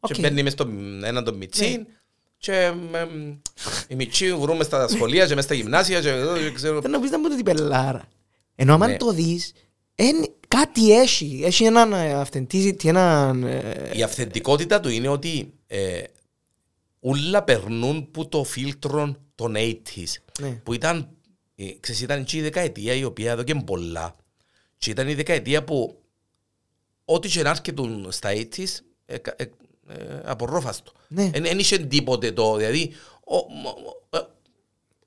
[0.00, 0.20] Και Οκ.
[0.20, 0.68] μπαίνει μες στο
[1.02, 1.86] έναν τον Μιτσίν
[2.36, 2.78] και εμ,
[3.88, 6.80] οι Μιτσί βρούμε στα σχολεία και μες στα γυμνάσια και εδώ και ξέρω...
[6.80, 8.08] Δεν νομίζεις να μου το την πελάρα.
[8.54, 8.96] Ενώ άμα Ναι.
[8.96, 9.52] το δεις,
[9.94, 10.14] εν,
[10.48, 11.42] κάτι έχει.
[11.44, 13.42] Έχει έναν ε, authenticity, έναν...
[13.44, 16.02] ε, Η αυθεντικότητα του είναι ότι ε,
[17.00, 20.04] ούλα περνούν που το φίλτρο των 80s
[20.40, 20.48] Ναι.
[20.48, 21.08] που ήταν,
[21.60, 24.16] ε, ξέρεις, ήταν και η δεκαετία η οποία εδώ και πολλά
[24.78, 26.02] και ήταν η δεκαετία που
[27.04, 28.64] ό,τι και να έρχεται στα 80s
[29.06, 29.42] ε, κα- ε,
[29.88, 30.92] ε, απορρόφαστο.
[31.08, 31.30] Ναι.
[31.34, 32.92] Δεν είχε τίποτε το, δηλαδή
[33.24, 34.18] ο, μ- ε,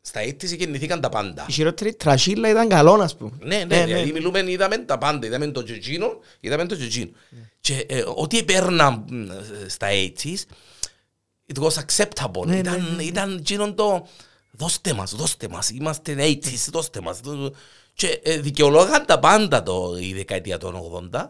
[0.02, 1.46] στα 80s γεννηθήκαν τα πάντα.
[1.48, 3.32] Η χειρότερη τρασίλα ήταν καλό, ας πούμε.
[3.40, 7.12] Ναι, ναι, δηλαδή μιλούμε, είδαμε τα πάντα, είδαμε το τζετζίνο, είδαμε το τζετζίνο.
[7.60, 9.28] Και ε, ό,τι έπαιρνα μ,
[9.68, 10.36] στα 80s,
[11.54, 12.46] it was acceptable.
[12.46, 13.04] Ναι, ήταν, ναι, ναι, ναι.
[13.04, 14.08] ήταν τζίνον το,
[14.62, 17.20] δώστε μας, δώστε μας, είμαστε 80s, δώστε μας.
[17.20, 17.54] δω-
[17.94, 21.30] Και ε, δικαιολόγαν τα πάντα το, η δεκαετία των 80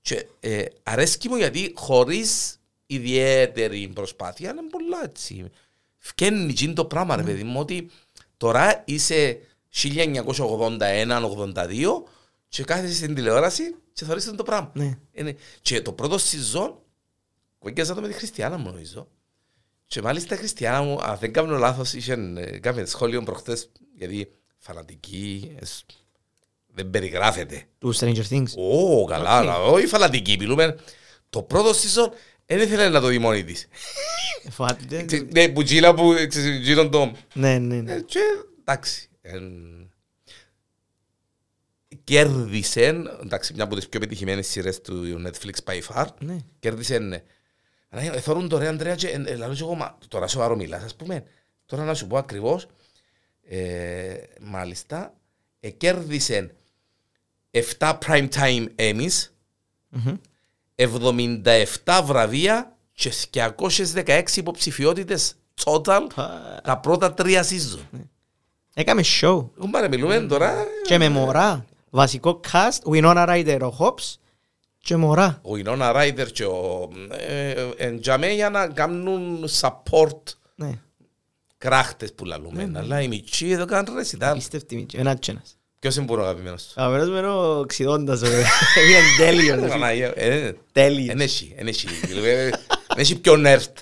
[0.00, 5.44] και ε, αρέσκει μου γιατί χωρίς ιδιαίτερη προσπάθεια, είναι πολλά έτσι.
[5.98, 7.90] Φκένει εκείνο το πράγμα, ρε παιδί μου, ότι
[8.36, 9.38] τώρα είσαι
[9.74, 12.02] 1981-82
[12.48, 14.70] και κάθεσαι στην τηλεόραση και θεωρείς το πράγμα.
[14.74, 14.98] Ναι.
[15.12, 16.72] Είναι- Και το πρώτο season,
[17.58, 19.08] κουέγγιαζα το με τη Χριστιανά μου νομίζω.
[19.92, 24.32] Και μάλιστα η Χριστιανά μου, αν δεν κάνω λάθος, είχε ε, κάποιο σχόλιο προχτές, γιατί
[24.58, 25.84] φανατική, εσ-
[26.74, 27.62] δεν περιγράφεται.
[27.78, 28.46] Του Stranger Things.
[28.56, 30.76] Ω, καλά, αλλά όχι φανατική, μιλούμε.
[31.30, 32.12] Το πρώτο season
[32.46, 33.66] δεν ήθελε να το δει μόνη της.
[34.50, 35.02] Φάτε.
[35.04, 37.12] Ξε- Ναι, που τζίλα που ξέρεις, τζίλον το...
[37.34, 37.92] Ναι, ναι, ναι.
[37.94, 38.20] Ε, Και
[38.60, 39.08] εντάξει.
[39.22, 39.90] εν-
[42.04, 46.06] Κέρδισε, εντάξει, μια από τις πιο πετυχημένες σειρές του Netflix by far.
[46.20, 46.36] Ναι.
[46.58, 47.22] Κέρδισε, ναι.
[47.94, 50.56] Αλλά ε, θεωρούν το ρε Αντρέα και ε, ε, λαλώ και εγώ, μα τώρα σοβαρό
[50.56, 51.24] μιλάς, ας πούμε.
[51.66, 52.66] Τώρα να σου πω ακριβώς,
[53.48, 55.14] ε, μάλιστα,
[55.60, 56.54] ε, κέρδισε
[57.78, 59.26] 7 prime time Emmys,
[59.88, 60.14] Μμμ.
[60.74, 63.12] 77 βραβεία και
[63.56, 67.98] 216 υποψηφιότητες total Πα- τα πρώτα τρία season.
[68.74, 69.44] Έκαμε show.
[69.58, 70.64] Έχουμε μιλούμε τώρα.
[70.84, 71.64] Και με μωρά.
[71.90, 74.14] Βασικό cast, Winona Ryder, ο Hobbs
[74.84, 75.38] και μωρά.
[75.42, 76.88] Ο Ινώνα Ράιντερ και ο
[77.28, 80.18] ε, εντζαμέ για να κάνουν support
[80.54, 80.70] Ναι,
[81.58, 82.70] κράχτες που λαλούμε.
[82.74, 84.34] Αλλά οι μητσοί εδώ κάνουν ρεσιτάλ.
[84.36, 84.98] πίστευτη μίτσο.
[85.00, 85.56] Ένα τσένας.
[85.78, 86.72] Ποιος είναι που είναι ο αγαπημένος σου.
[86.76, 87.28] Αγαπημένος μου είναι
[87.60, 88.22] ο Ξιδόντας.
[88.22, 88.26] ο-
[88.88, 89.60] Είναι τέλειος.
[89.60, 89.68] ρε.
[89.68, 91.08] Παναγία, ε, Τέλειος.
[91.08, 91.86] Εν έχει, εν έχει.
[92.06, 93.78] Δηλαδή, Εν έχει πιο νερτ.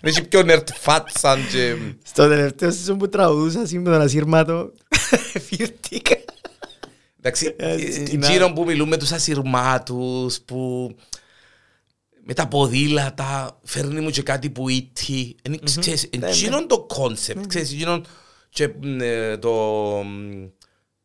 [0.00, 1.76] Εν έχει πιο νερτ φατ σαν και...
[2.04, 4.72] Στο τελευταίο season που τραγουδούσα σήμερα με τον ασύρματο,
[5.46, 6.14] φύρτηκα.
[7.24, 8.26] Εντάξει, Έτσι, κοινά.
[8.26, 10.90] εκείνο που μιλούμε τους ασυρμάτους, που
[12.24, 15.36] με τα ποδήλατα φέρνει μου και κάτι που ήτι.
[15.80, 18.00] Ξέρεις, Ναι, εκείνο το κόνσεπτ, ξέρεις, εκείνο
[18.48, 19.50] και μ, ε, το...
[20.04, 20.44] μ,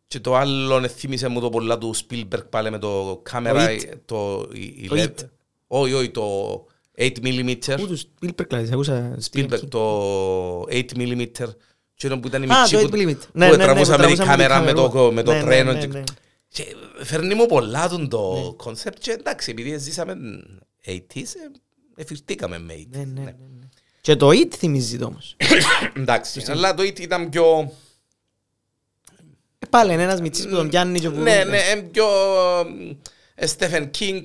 [0.08, 3.82] Και το άλλο ε, θύμισε μου το πολλά του Spielberg πάλι με το κάμερα, It.
[4.06, 4.48] το...
[4.88, 5.14] Το It.
[5.68, 6.66] Όχι, όχι, το
[6.98, 7.56] 8mm.
[7.78, 11.28] Πού τους Spielberg κλάδες, ακούσα Spielberg, το 8mm.
[11.98, 13.06] Και που ήταν η Α, μητσή το που, 8mm.
[13.06, 15.12] Ναι, που ναι, ναι, τραβούσαμε που την τραβούσαμε κάμερα την με το, κάμερα.
[15.12, 15.72] με το Ναι, ναι, τρένο.
[15.72, 16.04] ναι, και- ναι.
[16.50, 20.16] και φέρνει μου πολλά τον το concept και εντάξει, επειδή ζήσαμε
[20.86, 21.22] 80s, ε,
[21.96, 22.86] εφηρτήκαμε με 80s.
[22.90, 23.22] Ναι, ναι, ναι.
[23.22, 23.68] ναι, ναι.
[24.02, 25.36] Και το It θυμίζεις το όμως.
[25.98, 27.72] Εντάξει, αλλά το IT ήταν πιο...
[29.60, 31.20] Ε, Πάλι είναι ένας μητσής που τον πιάνει και που...
[31.20, 32.06] Ναι, ναι, ε, πιο...
[33.40, 34.24] Stephen King,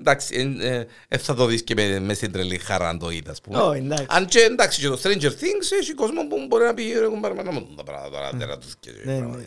[0.00, 3.10] εντάξει, ε, ε, ε, θα το δεις και με, με στην τρελή χαρά αν το
[3.10, 3.58] είδα, ας πούμε.
[3.58, 4.06] Ω, εντάξει.
[4.08, 7.34] Αν και εντάξει και το Stranger Things έχει κόσμο που μπορεί να πει ρε κουμπάρε
[7.34, 9.38] να μου δουν τα πράγματα τώρα, δεν θα τους και Ναι, πράγματα.
[9.38, 9.44] ναι.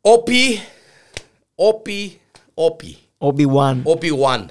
[0.00, 0.60] Όπι,
[1.54, 2.20] όπι,
[2.54, 3.80] όπι, Obi-Wan.
[3.82, 4.44] όπι one.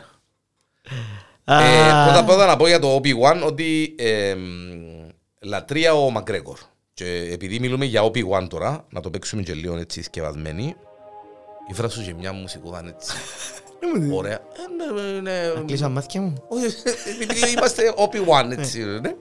[1.43, 5.09] Α, Ε, Πρώτα πρώτα να πω για το Obi-Wan ότι ε, μ,
[5.41, 6.57] λατρεία ο Μακρέγορ.
[6.93, 10.75] Και επειδή μιλούμε για Obi-Wan τώρα, να το παίξουμε και λίγο έτσι σκευασμένοι,
[11.67, 13.11] ήφερα σου και μια μουσικούδα έτσι.
[13.79, 14.15] δεν μου δει.
[14.15, 14.33] Ωραία.
[14.33, 15.63] Ε, ναι, ναι, ναι.
[15.65, 16.33] Κλείσα μάτια μου.
[16.47, 16.65] Όχι,
[17.21, 19.13] επειδή είμαστε Obi-Wan έτσι ναι.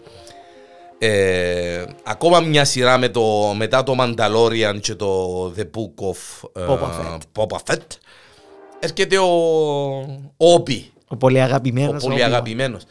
[0.98, 6.66] Ε, ακόμα μια σειρά με το, μετά το Mandalorian και το The Book of ε,
[6.68, 7.18] Boba Fett.
[7.36, 7.86] Boba Fett
[8.78, 9.28] έρχεται ο
[10.36, 12.02] Obi, Ο πολύ ο αγαπημένος.
[12.02, 12.24] πολύ Obi-Wan.
[12.24, 12.82] αγαπημένος.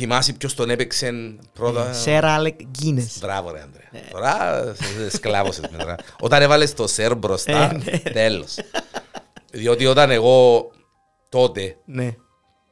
[0.00, 1.10] Θυμάσαι ποιος τον έπαιξε
[1.52, 3.18] πρώτα; Σερ Άλεκ Γκίνες.
[3.20, 4.10] Μπράβο ρε Ανδρέα.
[4.10, 5.96] Τώρα σε- σκλάβωσες με τώρα.
[6.20, 7.98] Όταν έβαλες το σερ μπροστά, Ε, ναι.
[7.98, 8.54] τέλος.
[9.52, 10.70] Διότι όταν εγώ
[11.28, 12.14] τότε Ναι.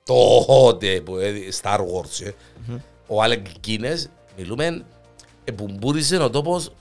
[0.05, 2.31] τότε που έδι- Star Wars, ε,
[3.07, 4.85] ο Άλεκ Γκίνες, μιλούμε,
[5.45, 6.73] επουμπούριζε ο τόπος,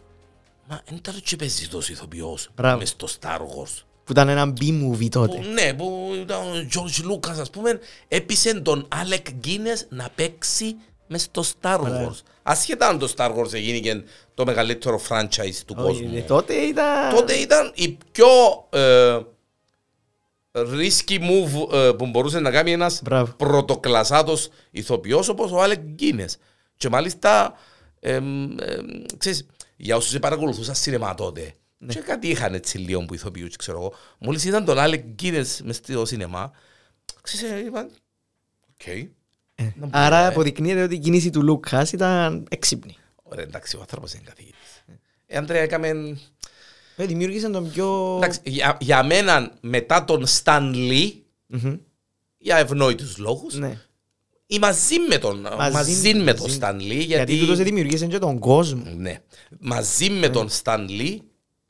[0.70, 2.78] μα δεν ήταν και παίζεις τόσο ηθοποιός Μπράβο.
[2.78, 3.84] μες στο Star Wars.
[4.06, 5.36] Που ήταν ένα B-movie τότε.
[5.38, 10.76] Που, ναι, που ήταν ο George Lucas, ας πούμε, έπεισε τον Άλεκ Γκίνες να παίξει
[11.08, 12.16] μες στο Star Wars.
[12.44, 16.18] Ασχετά αν το Star Wars έγινε και το μεγαλύτερο franchise του Όχι, κόσμου.
[16.18, 17.16] ε, Τότε ήταν...
[17.16, 18.28] Τότε ήταν η πιο
[18.70, 19.18] ε,
[20.52, 23.34] risky move ε, που μπορούσε να κάνει ένας Μπράβο.
[23.38, 26.38] πρωτοκλασσάτος ηθοποιός όπως ο Άλεκ Γκίνες.
[26.78, 27.54] Και μάλιστα,
[28.00, 28.58] εμ, εμ,
[29.18, 31.94] ξέρεις, για όσους παρακολουθούσαν σινεμά τότε, Ναι.
[31.94, 33.94] και κάτι είχαν έτσι λίγο που ηθοποιούς, ξέρω εγώ.
[34.20, 36.52] Μόλις είδαν τον Alec Guinness μες στο σινεμά,
[37.22, 37.90] ξέρεις, ε, είπαν,
[38.70, 38.88] οκ.
[38.88, 39.08] Ε,
[39.64, 40.28] Να πούμε, Άρα ε.
[40.28, 42.98] αποδεικνύεται ότι η κίνηση του Λούκας ήταν έξυπνη.
[43.24, 44.84] Ωραία, εντάξει, ο άνθρωπος είναι καθηγητής.
[45.26, 46.18] Ε, Αντρέα, έκαμε...
[46.96, 48.16] Ε, Δημιούργησαν τον πιο...
[48.18, 51.12] Εντάξει, για, για μένα μετά τον Stan Lee,
[51.48, 51.76] Μμμ.
[52.38, 53.82] για ευνόητους λόγους, Ναι.
[54.48, 56.58] ή μαζί με τον, μαζί, με τον μαζί.
[56.62, 57.40] Stan Lee, Γιατί γιατί...
[57.40, 58.84] τούτος δημιουργήσε και τον κόσμο.
[58.96, 59.20] ναι,
[59.60, 61.18] μαζί με τον Stan Lee,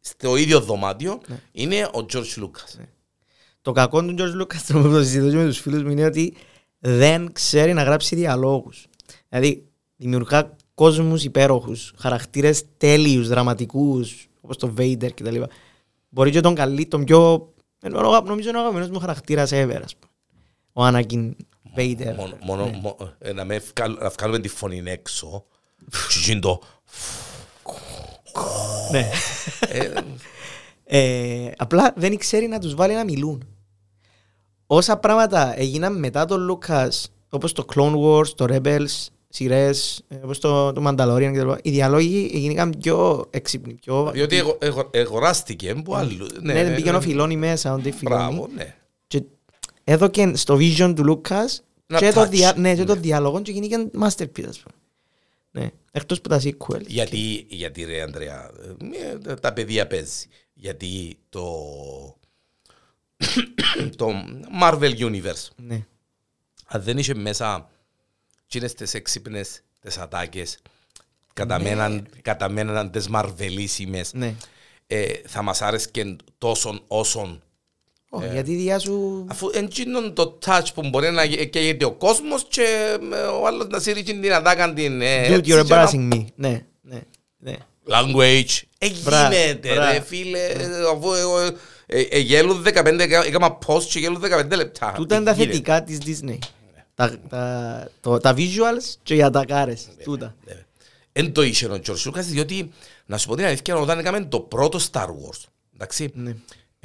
[0.07, 1.39] στο ίδιο δωμάτιο, Ναι.
[1.51, 2.79] είναι ο George Lucas.
[3.61, 6.05] Το κακό του George Lucas, το που το συζητώ και με τους φίλους μου, είναι
[6.05, 6.33] ότι
[6.79, 8.85] δεν ξέρει να γράψει διαλόγους.
[9.29, 15.41] Δηλαδή, δημιουργά κόσμους υπέροχους, χαρακτήρες τέλειους, δραματικούς, όπως το Vader κτλ.
[16.09, 17.49] Μπορεί και τον καλεί, τον πιο...
[17.81, 20.11] ενώ, Νομίζω είναι ο αγαπημένος μου χαρακτήρας ever, ας πούμε.
[20.73, 21.31] Ο Anakin.
[21.77, 22.15] Vader.
[22.15, 25.45] Μόνο, μόνο, μο- ε, να, με βγάλ- να βγάλουμε τη φωνή έξω.
[25.89, 26.61] Και γίνει το...
[28.91, 29.09] Ναι.
[29.69, 29.91] ε,
[30.87, 33.47] Ε, απλά δεν ξέρει να τους βάλει να μιλούν.
[34.67, 40.39] Όσα πράγματα έγιναν μετά τον Λούκας, όπως το Clone Wars, το Rebels, σειρές, ε, όπως
[40.39, 41.51] το, το Mandalorian κτλ.
[41.61, 44.09] Οι διαλόγοι έγιναν πιο έξυπνοι, πιο...
[44.13, 46.27] Διότι εγω- εγω- εγωράστηκε που άλλου.
[46.41, 48.01] ναι, δεν πήγαινε ο Φιλόνι μέσα, ο Dave Filoni.
[48.03, 48.75] Μπράβο, ναι.
[49.07, 49.23] Και
[49.83, 52.29] έδωκε στο vision του Λούκας Ένα και, το, touch.
[52.29, 52.99] δια, ναι, και το Ναι.
[52.99, 54.75] διάλογο και γίνηκε masterpiece, ας πούμε.
[55.55, 55.71] Ναι.
[55.91, 56.85] Εκτός που τα sequel.
[56.87, 58.51] Γιατί, γιατί ρε Ανδρέα,
[59.25, 60.27] ε, τα παιδιά παίζει.
[60.53, 61.45] Γιατί το,
[63.97, 64.11] το
[64.61, 65.85] Marvel Universe, Ναι.
[66.65, 67.69] αν δεν είχε μέσα
[68.45, 70.59] εκείνες τις έξυπνες τις ατάκες,
[71.33, 74.35] καταμέναν, καταμέναν τις μαρβελίσιμες, ναι.
[74.87, 77.43] ε, θα μας άρεσκε τόσο όσον
[78.15, 79.25] Ω, γιατί η διά σου...
[79.29, 83.67] Αφού εντζίνον το touch που μπορεί να γε- καίγεται ο κόσμος και ε, ο άλλος
[83.67, 86.25] να σύρει την ατάκα την ε, Dude, έτσι you're και να- embarrassing me.
[86.35, 87.01] Ναι, ναι,
[87.37, 87.55] ναι.
[87.89, 88.61] Language.
[88.77, 89.91] Ε, Μπρα- γίνεται μπρα.
[89.91, 90.39] ρε φίλε.
[90.45, 91.49] ε, Αφού εγώ ε,
[91.85, 94.91] ε, ε, γέλουν 15, έκα- έκανα post και γέλουν 15 λεπτά.
[94.95, 95.51] Τούτα Τι είναι τα γίνεται.
[95.51, 96.37] θετικά της Disney.
[96.95, 99.87] Τα, τα, το, τα visuals και οι ατακάρες.
[100.03, 100.35] Τούτα.
[101.17, 102.71] Εν το είχε ο George Lucas διότι
[103.05, 105.43] να σου πω την αλήθεια όταν έκαμε το πρώτο Star Wars
[105.75, 106.29] εντάξει Ναι.
[106.29, 106.35] ε,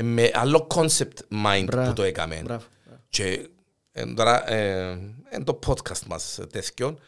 [0.02, 2.40] με άλλο concept mind Μπράβο, που το έκαμε.
[2.44, 2.64] μπράβο.
[3.08, 3.48] και
[3.92, 4.98] ε, τώρα ε,
[5.30, 6.98] εν το podcast μας ε, τέτοιον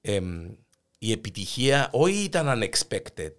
[0.00, 0.20] ε,
[0.98, 3.32] η επιτυχία όχι ήταν unexpected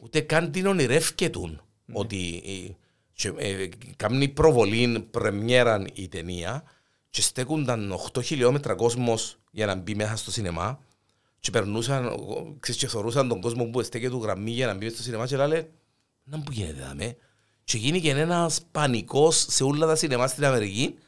[0.00, 1.62] ούτε καν την ονειρεύκετουν
[1.92, 2.72] ότι ε,
[3.12, 6.62] και, ε, κάνει προβολή πρεμιέραν η ταινία
[7.10, 10.78] και στέκονταν 8 χιλιόμετρα κόσμος για να μπει μέσα στο σινεμά
[11.40, 14.88] και περνούσαν, ο- ξέρεις, και θωρούσαν τον κόσμο που στέκεται του γραμμή για να μπει
[14.88, 15.70] στο σινεμά και λέει
[16.24, 17.16] να που γίνεται δάμε
[17.64, 20.98] και γίνηκε ένας πανικός σε όλα τα σινεμά στην Αμερική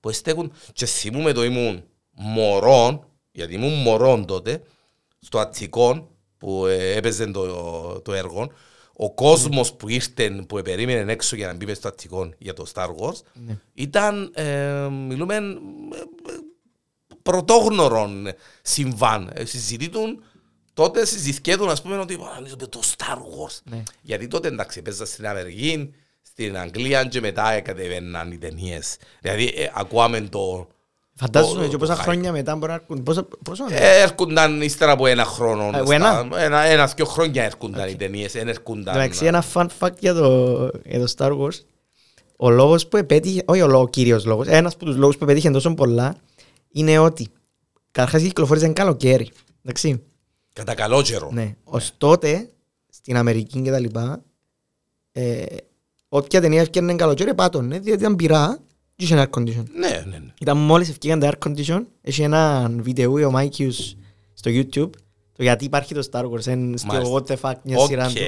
[0.00, 4.62] που στέκουν και θυμούμαι το ήμουν μωρόν γιατί ήμουν μωρόν τότε
[5.18, 8.50] στο Ατσικό που ε, έπαιζε το, το έργο
[8.96, 12.66] ο κόσμος που ήρθε, που περίμενε έξω για να μπει μες στο Ατσικό για το
[12.74, 13.20] Star Wars
[13.74, 16.36] ήταν, ε, μιλούμε, ε, ε,
[17.22, 18.28] πρωτόγνωρον
[18.62, 19.30] συμβάν.
[19.34, 20.22] Ε, Συζητούν
[20.74, 23.58] τότε συζητιέτουν ας πούμε ότι «Α, νομίζω το Star Wars.
[23.64, 23.82] Ναι.
[24.02, 25.94] Γιατί τότε εντάξει έπαιζα στην Αμερική,
[26.32, 28.96] στην Αγγλία και μετά κατεβαίναν οι ταινίες.
[29.20, 30.66] Δηλαδή ε, ακούαμε το...
[31.14, 32.02] Φαντάζομαι το- και το πόσα hype.
[32.02, 33.00] χρόνια μετά μπορεί να έρχονται.
[33.00, 35.78] Πόσα, πόσο είναι; Ε, έρχονταν ύστερα από ένα χρόνο.
[35.78, 38.34] Ε, στα- ένα; ένα, ένα, δυο χρόνια έρχονταν οι ταινίες.
[38.34, 38.94] Εν έρχονταν...
[38.94, 41.60] Εντάξει, ένα fun fact για το, για το Star Wars.
[42.36, 45.24] Ο λόγος που επέτυχε, όχι ο, λόγος, ο κύριος λόγος, ένας από τους λόγους που
[45.24, 46.16] επέτυχε τόσο πολλά
[46.72, 47.28] είναι ότι
[47.90, 49.30] καταρχάς κυκλοφόρησε καλοκαίρι.
[49.64, 50.02] Εντάξει.
[50.52, 51.30] Κατά καλό καιρό.
[51.32, 51.56] Ναι.
[51.64, 52.50] Ως τότε,
[52.88, 54.22] στην Αμερική και τα λοιπά,
[55.12, 55.44] ε,
[56.14, 58.58] όποια ταινία έφκαινε καλοκαίρι πάτωνε, διότι ήταν πυρά
[58.96, 59.64] και είχε air condition.
[59.74, 60.32] Ναι, ναι, ναι.
[60.40, 63.94] Ήταν μόλις εφκήκαν τα air condition, έχει ένα βίντεο ο Μάικιους
[64.34, 64.90] στο YouTube,
[65.32, 67.14] το γιατί υπάρχει το Star Wars, εν στο Μάλιστα.
[67.14, 68.10] What the fuck μια σειρά Οκ.
[68.10, 68.20] του.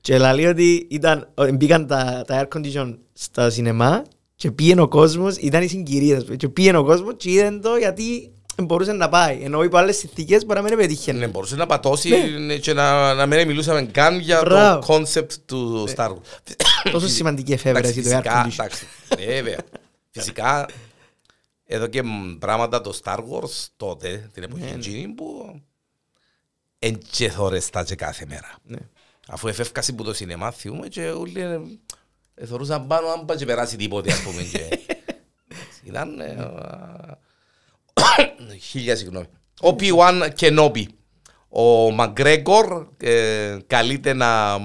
[0.00, 4.88] Και λέει ότι ήταν, ε, μπήκαν τα, τα air condition στα σινεμά και πήγαινε ο
[4.88, 9.40] κόσμος, ήταν οι συγκυρίες, και πήγαινε ο κόσμος και είδαν το γιατί μπορούσε να πάει.
[9.42, 11.18] Ενώ υπό άλλες συνθήκες μπορεί να μην πετύχαινε.
[11.18, 12.10] Ναι, μπορούσε να πατώσει
[12.60, 14.86] και να, να μην μιλούσαμε καν για Μπράβο.
[14.86, 16.52] το concept του Star Wars.
[16.92, 18.52] Τόσο σημαντική εφεύρεση το air φυσικά, condition.
[18.52, 18.86] εντάξει,
[19.18, 19.58] ναι, βέβαια.
[20.10, 20.66] Φυσικά,
[21.64, 24.76] εδώ και μ, πράγματα το Star Wars τότε, την εποχή Ναι, ναι.
[24.76, 25.60] εκείνη που
[26.78, 28.54] εν και θωρεστά και κάθε μέρα.
[28.62, 28.78] Ναι.
[29.28, 31.60] Αφού εφεύκασε που το σινεμά θυμούμε και όλοι ε,
[32.34, 34.78] ε, θωρούσαν πάνω αν πάει και περάσει τίποτε ας πούμε και
[35.90, 37.18] ήταν ε, α,
[38.60, 39.26] χίλια συγγνώμη
[39.60, 40.82] ο P1 Kenobi
[41.48, 44.58] ο Μαγκρέγκορ ε, καλείται να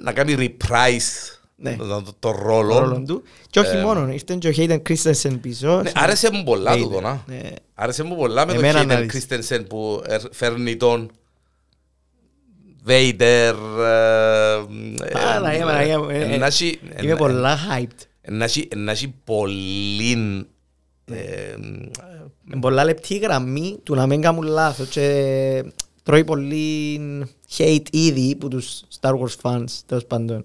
[0.00, 1.76] να κάνει reprise Ναι.
[1.76, 3.22] το, το, το Το ρόλο ρόλο του.
[3.50, 5.78] Και όχι μόνο, ήρθε και ο Hayden Christensen πίσω.
[5.78, 6.78] Ε, ναι, άρεσε μου πολλά Hayden.
[6.78, 7.40] τούτο να Ναι.
[7.74, 9.26] Άρεσε μου πολλά με τον Εμένα να Hayden δεις.
[9.28, 11.10] Christensen που ερ- φέρνει τον
[12.86, 13.54] Vader ε,
[15.12, 18.06] Παναγία, Παναγία μου, ε, ε, να έχει- Είμαι ε, πολλά hyped.
[18.28, 20.46] να έχει- να έχει πολύ
[21.04, 21.54] ε,
[22.52, 25.64] Είναι πολλά λεπτή γραμμή του να μην κάνουν λάθος και
[26.02, 27.00] τρώει πολύ
[27.56, 30.44] hate ήδη που τους Star Wars fans τέλος πάντων.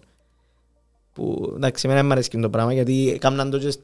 [1.13, 3.79] Που εντάξει, εμένα δεν μ' αρέσει το πράγμα γιατί έκαναν το και σ-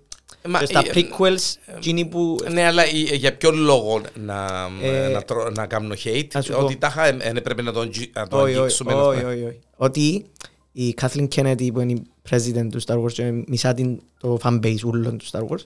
[0.47, 5.07] Μα, και στα ε, prequels εκείνοι που Ναι, αλλά ε, για ποιο λόγο να, Ε,
[5.07, 6.79] να, τρω- να κάνω hate, να σου ότι πω.
[6.79, 8.93] τάχα ε, ε, πρέπει να τον, αγγι- να τον Όχι, όχι, αγγίξουμε.
[8.93, 9.59] όχι, όχι, όχι.
[9.75, 10.25] Ότι
[10.71, 14.83] η Kathleen Kennedy που είναι η president του Star Wars και μισά την, το fanbase
[14.85, 15.63] ούλων του Star Wars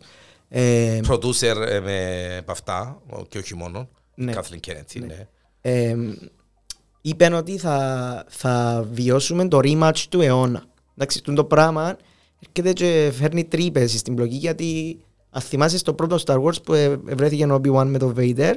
[0.50, 3.90] ε, Producer ε, με από αυτά, ο- και όχι μόνο.
[4.16, 4.34] Ναι.
[4.36, 5.28] Kathleen Kennedy, ναι.
[5.62, 5.96] ε,
[7.02, 10.64] είπαν ότι θα, θα βιώσουμε το rematch του αιώνα.
[10.96, 11.98] Εντάξει, τούτο το πράγμα
[12.40, 16.96] έρχεται και φέρνει τρύπες στην πλοκή γιατί Αν θυμάσαι στο πρώτο Star Wars που ε,
[16.96, 18.54] βρέθηκε ο Obi-Wan με τον Vader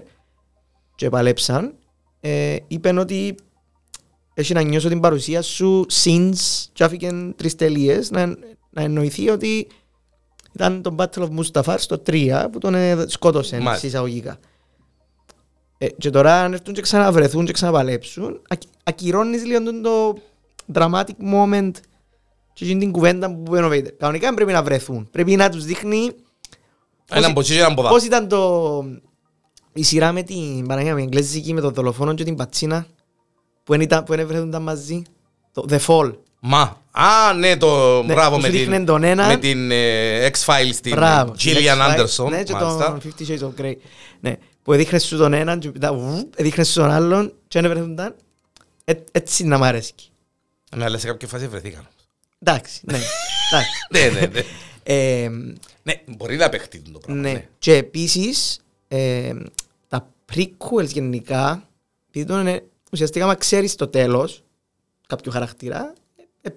[0.95, 1.75] και παλέψαν,
[2.21, 3.35] ε, είπαν ότι
[4.35, 8.27] έχει να νιώσω την παρουσία σου since και άφηκε τρεις τελείες να,
[8.71, 9.67] να εννοηθεί ότι
[10.55, 13.87] ήταν το Battle of Mustafar στο 3 που τον ε, σκότωσε Μάλιστα.
[13.87, 14.39] εισαγωγικά.
[15.79, 20.17] Ε, και τώρα αν έρθουν και ξαναβρεθούν και ξαναπαλέψουν, ακ, ακυρώνεις λίγο τον το
[20.73, 21.71] dramatic moment
[22.53, 23.93] και εκείνη την κουβέντα που είπε ο Vader.
[23.99, 25.09] Κανονικά δεν πρέπει να βρεθούν.
[25.11, 26.11] Πρέπει να τους δείχνει
[27.13, 27.89] Έναν ποτσί και έναν ποδά.
[27.89, 28.85] πώς ήταν το...
[29.73, 32.87] η σειρά με την Παναγία με εγγλέζικη με τον δολοφόνο και την πατσίνα
[33.65, 35.03] που δεν ήταν- που δεν βρεθούνταν μαζί.
[35.53, 36.13] Το The Fall.
[36.41, 39.29] Μα, α, ναι, το Ναι, μπράβο που με σου την, δείχνε τον έναν.
[39.29, 41.35] με την ε, X-Files, την Μπράβο.
[41.39, 41.99] Gillian Next Fight.
[42.01, 42.99] Anderson, Ναι, και μάλιστα.
[43.01, 43.75] τον Fifty Shades of Grey.
[44.21, 47.71] Ναι, που έδειχνες σου τον έναν και μετά βου, έδειχνες σου τον άλλον και δεν
[47.71, 48.15] βρεθούνταν.
[48.85, 49.93] Ε, Έτσι να μ' αρέσει.
[50.77, 51.89] Ναι, αλλά σε κάποια φάση βρεθήκαν.
[52.39, 52.99] Εντάξει, ναι.
[53.53, 53.71] εντάξει.
[54.15, 54.43] ναι, ναι, ναι.
[54.83, 55.29] Ε,
[55.83, 57.23] Ναι, μπορεί να παιχτεί το πράγμα.
[57.23, 57.33] ναι.
[57.33, 57.49] ναι.
[57.59, 59.33] Και επίσης ε,
[59.89, 61.69] τα prequels γενικά
[62.09, 64.43] επειδή τον είναι, ουσιαστικά άμα ξέρεις το τέλος
[65.07, 66.10] κάποιου χαρακτήρα ε,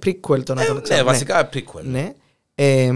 [0.06, 1.04] prequel το να Ε, το Ναι, ξέρεις.
[1.04, 1.84] βασικά prequel.
[1.84, 2.13] Ναι.
[2.56, 2.91] Ε,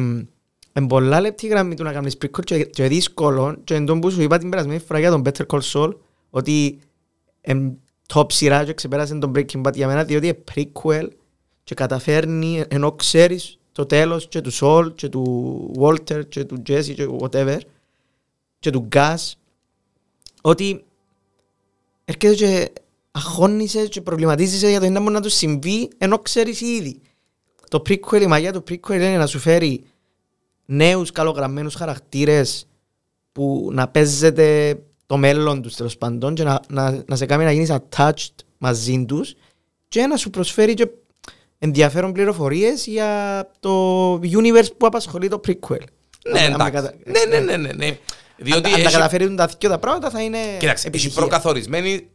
[0.74, 4.12] εν πολλά λεπτή γραμμή του να κάνεις prequel και, και δύσκολο και εν τόν που
[4.12, 5.94] σου είπα την περασμένη φορά για τον Better Call Saul
[6.30, 6.80] ότι
[7.42, 7.80] εν
[8.14, 11.08] top σειρά και ξεπέρασε τον Breaking Bad για μένα διότι είναι prequel
[11.64, 16.94] και καταφέρνει ενώ ξέρεις το τέλος και του Saul και του Walter και του Jesse
[16.96, 17.58] και whatever
[18.60, 19.32] και του Gus
[20.42, 20.84] ότι
[22.06, 22.72] έρχεται και
[23.18, 27.02] αγχώνεσαι και προβληματίζεσαι για το τι μπορεί να του συμβεί ενώ ξέρεις ήδη.
[27.70, 29.84] Το prequel, η μαγεία του prequel είναι να σου φέρει
[30.66, 32.68] νέους καλογραμμένους χαρακτήρες
[33.32, 37.52] που να παίζεται το μέλλον τους τέλος πάντων και να, να, να σε κάνει να
[37.52, 39.34] γίνεις attached μαζί τους
[39.88, 40.88] και να σου προσφέρει και
[41.60, 45.82] ενδιαφέρον πληροφορίες για το universe που απασχολεί το prequel.
[46.32, 46.72] Ναι, Αν- αν με εντάξει.
[46.72, 47.98] κατα- Ναι, ναι, ναι, ναι, ναι.
[48.38, 51.20] Διότι αν, αν τα έχει- καταφέρουν τα δυο τα πράγματα θα είναι Κοίταξε, έχει επιτυχία.
[51.22, 52.08] προκαθορισμένη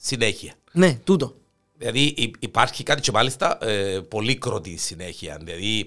[0.00, 0.52] συνέχεια.
[0.72, 1.34] Ναι, τούτο.
[1.76, 5.36] Δηλαδή υ- υπάρχει κάτι και μάλιστα ε, πολύ κροτή συνέχεια.
[5.44, 5.86] Δηλαδή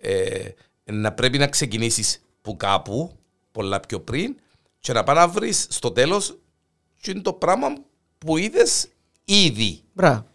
[0.00, 0.48] ε,
[0.84, 3.16] να πρέπει να ξεκινήσεις που κάπου
[3.52, 4.36] πολλά πιο πριν
[4.80, 6.36] και να πάει να βρεις στο τέλος
[7.00, 7.66] και είναι το πράγμα
[8.18, 8.88] που είδες
[9.24, 9.80] ήδη.
[9.92, 10.26] Μπράβο.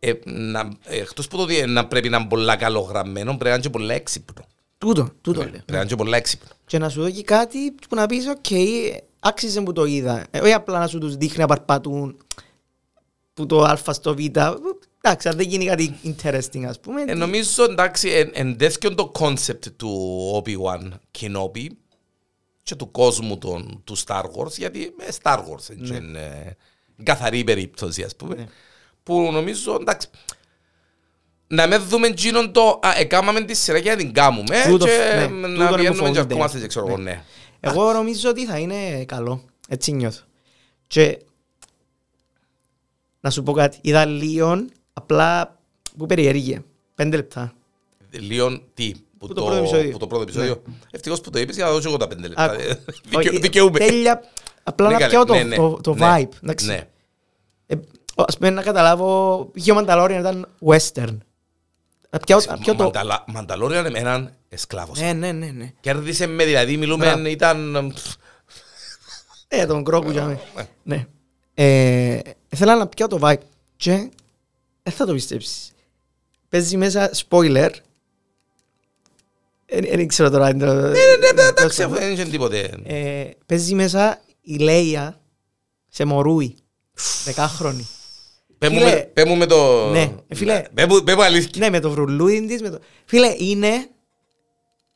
[0.00, 3.50] Ε, να, ε, εκτός που το ότι να πρέπει να είναι πολλά καλογραμμένο, πρέπει να
[3.50, 4.44] είναι και πολλά έξυπνο.
[4.78, 5.52] Τούτο, τούτο Ναι, λέω.
[5.52, 6.48] Πρέπει να είναι και πολλά έξυπνο.
[6.66, 8.46] Και να σου δώσει κάτι που να πεις, οκ,
[9.20, 10.26] άξιζε που το είδα.
[10.30, 12.16] Ε, όχι απλά να σου τους δείχνει να παρπατούν
[13.38, 14.18] που το α στο β.
[14.18, 17.04] Εντάξει, αν δεν γίνει κάτι interesting, ας πούμε.
[17.06, 21.66] Ε, νομίζω εντάξει, εν, εν τέτοιο το concept του Obi-Wan Kenobi
[22.62, 25.96] και του κόσμου των, του Star Wars, γιατί ε, Star Wars Ναι.
[25.96, 26.56] είναι
[26.98, 28.48] ε, καθαρή περίπτωση, ας πούμε,
[29.02, 30.08] που νομίζω εντάξει,
[31.46, 34.90] να με δούμε εκείνον το «Α, έκάμαμε τη σειρά και να την κάνουμε» Τούτο, και
[34.90, 36.20] ναι, ε, τούτο είναι να που βγαίνουμε και φοβούνται.
[36.20, 37.24] ερχόμαστε και ξέρω εγώ, ναι.
[37.60, 39.44] Εγώ νομίζω ότι θα είναι καλό.
[39.68, 40.22] Έτσι νιώθω.
[40.86, 41.18] Και
[43.20, 43.78] να σου πω κάτι.
[43.80, 45.58] Είδα Λίον απλά
[45.96, 46.64] που περιέργεια.
[46.94, 47.52] Πέντε λεπτά.
[48.10, 49.84] Λίον τι, που, Που το πρώτο επεισόδιο.
[49.84, 49.90] Ναι.
[49.90, 50.62] που το πρώτο επεισόδιο.
[50.90, 52.42] Ευτυχώς που το είπες για να δώσω εγώ τα πέντε λεπτά.
[52.44, 52.60] Άκου.
[52.60, 52.66] Ε,
[53.04, 53.78] δικαι- Όχι, Δικαιούμαι.
[53.78, 54.20] Τέλεια.
[54.62, 55.10] Απλά Ναι, να καλέ.
[55.10, 55.56] πιάω το, Ναι, ναι.
[55.56, 56.06] το, το Ναι.
[56.22, 56.28] vibe.
[56.42, 56.66] εντάξει.
[56.66, 56.88] Ναι.
[57.66, 57.74] Ε,
[58.14, 61.16] ας πούμε να καταλάβω, είχε ο Μανταλόριαν ήταν western.
[62.10, 62.82] Να πιάω, να πιάω το...
[62.84, 65.00] Μανταλα- Μανταλόριαν εμέναν εσκλάβος.
[65.00, 65.72] Ναι, ναι, ναι, ναι.
[65.80, 67.26] Κέρδισε με, δηλαδή μιλούμε, Μπράβο.
[67.26, 67.92] ήταν...
[69.48, 70.38] Ε, τον κρόκου για μέ.
[70.82, 71.06] Ναι.
[71.60, 72.18] Ε,
[72.48, 73.36] ήθελα να πιάω το vibe
[73.76, 73.90] και
[74.82, 75.72] δεν θα το πιστέψεις.
[76.48, 77.70] Παίζει μέσα spoiler.
[79.66, 80.52] Δεν ξέρω τώρα.
[80.54, 82.70] Ναι, Ναι, ναι, εντάξει, αφού δεν είχε τίποτε.
[82.84, 85.20] Ε, παίζει μέσα η Λέια
[85.88, 86.54] σε μωρούι.
[87.24, 87.88] Δεκάχρονη.
[88.58, 88.90] Πέ μου φίλε.
[88.94, 89.88] με- Πέ μου με το...
[89.90, 90.62] Ναι, ε, φίλε.
[90.74, 91.50] Πέ μου- Πέ μου αλήθεια.
[91.56, 92.62] Ναι, με το βρουλούιν της.
[92.62, 92.78] Με το...
[93.04, 93.88] Φίλε, είναι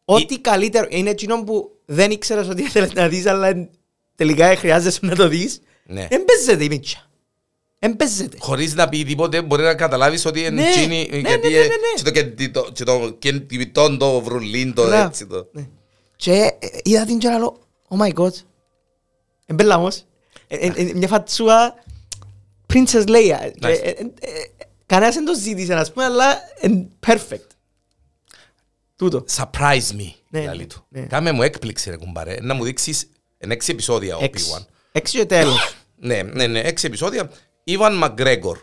[0.04, 0.86] ό,τι καλύτερο.
[0.90, 3.68] Είναι εκείνο που δεν ήξερες ότι ήθελες να δεις, αλλά
[4.14, 5.60] τελικά χρειάζεσαι να το δεις.
[5.84, 6.06] Ναι.
[6.10, 7.10] Εμπέζεται η μίτσια.
[7.78, 8.36] Εμπέζεται.
[8.40, 11.48] Χωρίς να πει τίποτε μπορεί να καταλάβεις ότι είναι τσίνη γιατί
[12.10, 15.48] και το το βρουλίν το έτσι το.
[15.52, 15.68] Ναι.
[16.16, 17.28] Και ε, είδα την και
[17.88, 18.32] oh my god,
[19.46, 20.04] εμπέλαμος,
[20.48, 21.74] ε, ε, μια φατσούα
[22.72, 23.50] Princess Leia.
[24.86, 26.38] Κανένας δεν το ζήτησε να πούμε, αλλά
[27.06, 27.46] perfect.
[28.96, 29.24] Τούτο.
[29.36, 30.40] Surprise me, Ναι.
[30.40, 30.86] δηλαδή του.
[31.08, 34.64] Κάμε μου έκπληξη ρε κουμπάρε, να μου δείξεις εν έξι επεισόδια ο P1.
[34.92, 35.74] Έξι και τέλος.
[36.04, 37.30] Ναι, ναι, ναι, έξι επεισόδια.
[37.64, 38.58] Ιβαν Μαγκρέγκορ.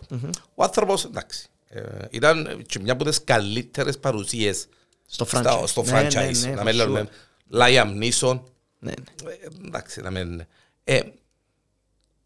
[0.55, 4.67] Ο άνθρωπος, εντάξει, ε, ήταν και μια από τις καλύτερες παρουσίες
[5.05, 5.67] Στο στα- franchise.
[5.67, 6.11] στο Ναι, franchise.
[6.41, 6.75] ναι, ναι, Να for με sure.
[6.75, 7.09] λέμε
[7.47, 8.51] Λάιαμ Νίσον.
[8.79, 8.91] Ναι,
[9.23, 9.31] ναι.
[9.31, 10.45] Ε, εντάξει, να μην...
[10.83, 10.99] Ε,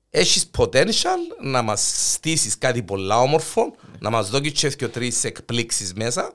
[0.09, 5.93] έχεις potential να μας στήσεις κάτι πολλά όμορφο, να μας δώσεις και δύο τρεις εκπλήξεις
[5.93, 6.33] μέσα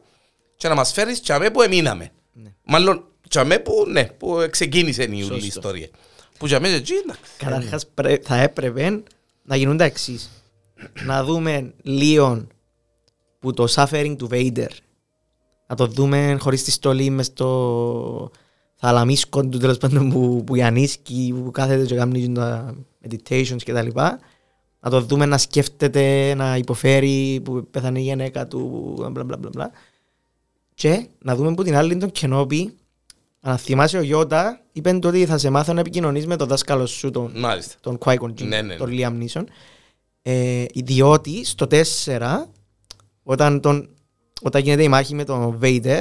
[0.57, 2.11] και να μας φέρεις και αμέ που εμείναμε.
[2.33, 2.53] Ναι.
[2.65, 5.47] Μάλλον Τσαμέ που, ναι, που ξεκίνησε η όλη Σωστό.
[5.47, 5.89] ιστορία.
[6.39, 7.21] Που τσαμέ εκεί, εντάξει.
[7.37, 9.03] Καταρχάς πρέ- θα έπρεπε
[9.43, 10.31] να γίνουν τα εξής.
[11.07, 12.47] να δούμε λίγο
[13.39, 14.69] που το suffering του Vader.
[15.67, 18.31] Να το δούμε χωρίς τη στολή μες στο
[18.75, 22.75] θαλαμίσκο του τέλος πάντων που, που γιανίσκει, που κάθεται και κάνει τα
[23.09, 24.19] meditations και τα λοιπά.
[24.81, 29.49] Να το δούμε να σκέφτεται, να υποφέρει που πέθανε η γυναίκα του, μπλα μπλα μπλα
[29.53, 29.71] μπλα.
[30.75, 32.75] Και να δούμε που την άλλη τον Κενόπη,
[33.41, 37.11] αν θυμάσαι ο Γιώτα, είπε ότι θα σε μάθω να επικοινωνείς με τον δάσκαλο σου,
[37.11, 37.75] τον Μάλιστα.
[37.81, 39.09] τον Qui-Gon Jinn, Ναι, ναι, τον ναι.
[39.09, 39.45] Liam Neeson.
[40.23, 42.47] Ε, διότι στο 4,
[43.23, 43.89] όταν, τον,
[44.43, 46.01] όταν γίνεται η μάχη με τον Vader,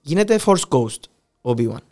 [0.00, 1.00] γίνεται Force Ghost
[1.40, 1.82] ο Obi-Wan.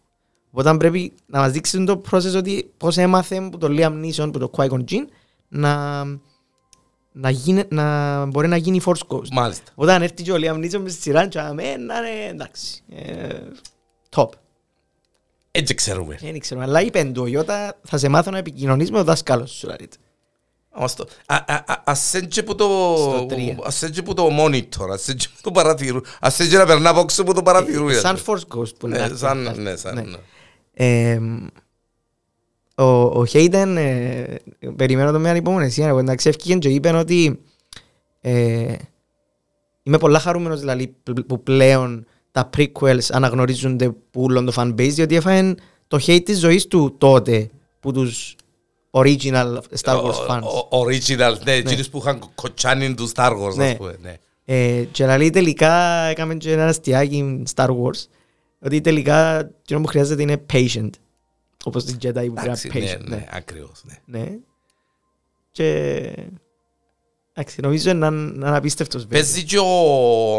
[0.50, 4.38] Οπότε πρέπει να μας δείξουν το process ότι πώς έμαθε που τον Liam Neeson, που
[4.38, 5.04] τον Qui-Gon Jinn,
[5.48, 6.04] να,
[7.12, 9.28] να, γίνει, να μπορεί να γίνει Force Ghost.
[9.32, 9.72] Μάλιστα.
[9.74, 12.82] Όταν έρθει και ο Liam Neeson με στη σειρά, και αμέ, να είναι εντάξει.
[12.88, 13.38] Ε,
[14.16, 14.28] top.
[15.56, 16.18] Έτσι ξέρουμε.
[16.20, 19.46] Δεν ξέρω, αλλά είπε του ο Ιώτα, θα σε μάθω να επικοινωνείς με τον δάσκαλο
[19.46, 19.66] σου.
[19.66, 19.88] λέει.
[20.78, 22.64] Όμως το- α- α- α- Ας έντια που το...
[22.98, 23.58] Στο τρία.
[23.64, 26.00] Ας έντια που το monitor, ας έντια που το παρατηρού.
[26.20, 27.88] Ας έντια να περνά από έξω που το παρατηρούν.
[27.88, 29.16] Ε, Σαν Force Ghost που Ναι, είναι.
[29.16, 30.00] σαν, ναι, σαν, Ναι.
[30.02, 30.16] ναι.
[30.74, 31.20] Ε,
[32.74, 32.84] ο,
[33.20, 34.24] ο Hayden, ε,
[34.76, 37.40] περιμένω το με ανυπομονησία, εγώ εντάξει έφυγε και είπε ότι
[38.20, 38.74] ε,
[39.82, 40.96] είμαι πολλά χαρούμενος δηλαδή
[41.26, 42.06] που πλέον
[42.36, 45.54] τα prequels αναγνωρίζονται που όλον το fanbase διότι έφαγε
[45.88, 48.36] το hate της ζωής του τότε που τους
[48.90, 50.42] original Star Wars Ο- fans.
[50.70, 53.68] ο- Original, ναι, εκείνους που είχαν κοτσάνιν τους Star Wars, Ναι.
[53.70, 54.16] ας πούμε, ναι.
[54.44, 55.72] Ε, και δηλαδή τελικά
[56.04, 58.04] έκαμε και ένα αστιάκι Star Wars
[58.62, 60.90] ότι τελικά το που χρειάζεται είναι patient
[61.64, 63.04] όπως τις Jedi που πρέπει να Εντάξει, ναι, patient.
[63.08, 64.18] ναι, ακριβώς, ναι.
[64.18, 64.30] Ναι.
[65.50, 66.02] Και...
[67.38, 69.20] Εντάξει, νομίζω να είναι απίστευτος βέβαια.
[69.20, 70.38] Παίζει και ο...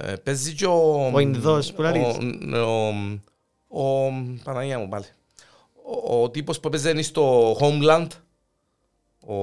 [0.00, 1.10] ε, Παίζει και ο...
[1.14, 2.02] Ο Ινδός, που λέει.
[2.54, 2.88] ο-
[3.68, 4.10] ο- Ο...
[4.44, 5.04] Παναγία μου πάλι.
[6.04, 8.06] Ο- Ο τύπος που παίζει στο Homeland.
[9.26, 9.34] Ο...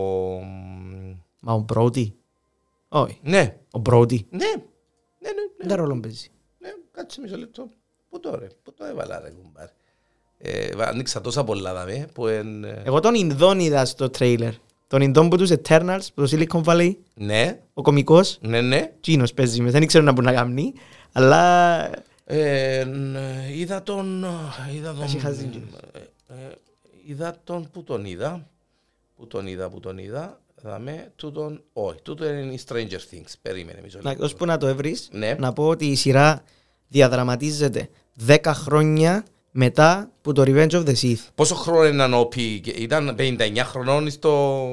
[1.40, 2.12] Μα ο Brody.
[2.90, 4.20] Όχι, Ναι, ο Brody.
[4.30, 4.50] ναι, ναι,
[5.20, 5.68] ναι, ναι.
[5.68, 6.30] Δεν ρόλο παίζει;
[6.60, 7.70] Ναι, κάτσε μισό λεπτό.
[8.10, 9.72] Πού το ρε, πού το έβαλα ρε κουμπάρε.
[10.38, 12.64] Ε, βα- ανοίξα τόσα πολλά δαμε, που εν...
[12.64, 14.54] ε, Εγώ τον Ινδόν είδα στο τρέιλερ.
[14.94, 18.92] Τον Ινδόν που τους Eternals, που το Silicon Valley, Ναι, ο κομικός, ναι, ναι.
[19.02, 19.72] Τσίνος παίζει μες.
[19.72, 20.74] Δεν ξέρω να μπορεί να κάνει,
[21.12, 21.90] αλλά
[22.26, 23.18] Ε, ν-
[23.56, 24.26] είδα τον...
[24.76, 25.04] Είδα τον...
[25.04, 25.50] Έχει χάσει.
[25.94, 26.00] ε,
[26.34, 26.56] ε,
[27.06, 27.70] είδα τον...
[27.72, 28.48] Πού τον είδα.
[29.16, 30.42] Πού τον είδα, πού τον είδα.
[30.62, 31.64] Δαμε, τούτον...
[31.74, 33.34] Όχι, τούτο είναι η Stranger Things.
[33.42, 34.26] Περίμενε μισό να, λεπτό.
[34.26, 35.36] ώσπου να το έβρεις, Ναι.
[35.40, 36.44] να πω ότι η σειρά
[36.88, 37.90] διαδραματίζεται
[38.28, 39.26] 10 χρόνια
[39.56, 41.18] μετά που το Revenge of the Sith.
[41.36, 44.64] Πόσο χρόνο ήταν ο Πι, ήταν 59 χρονών στο...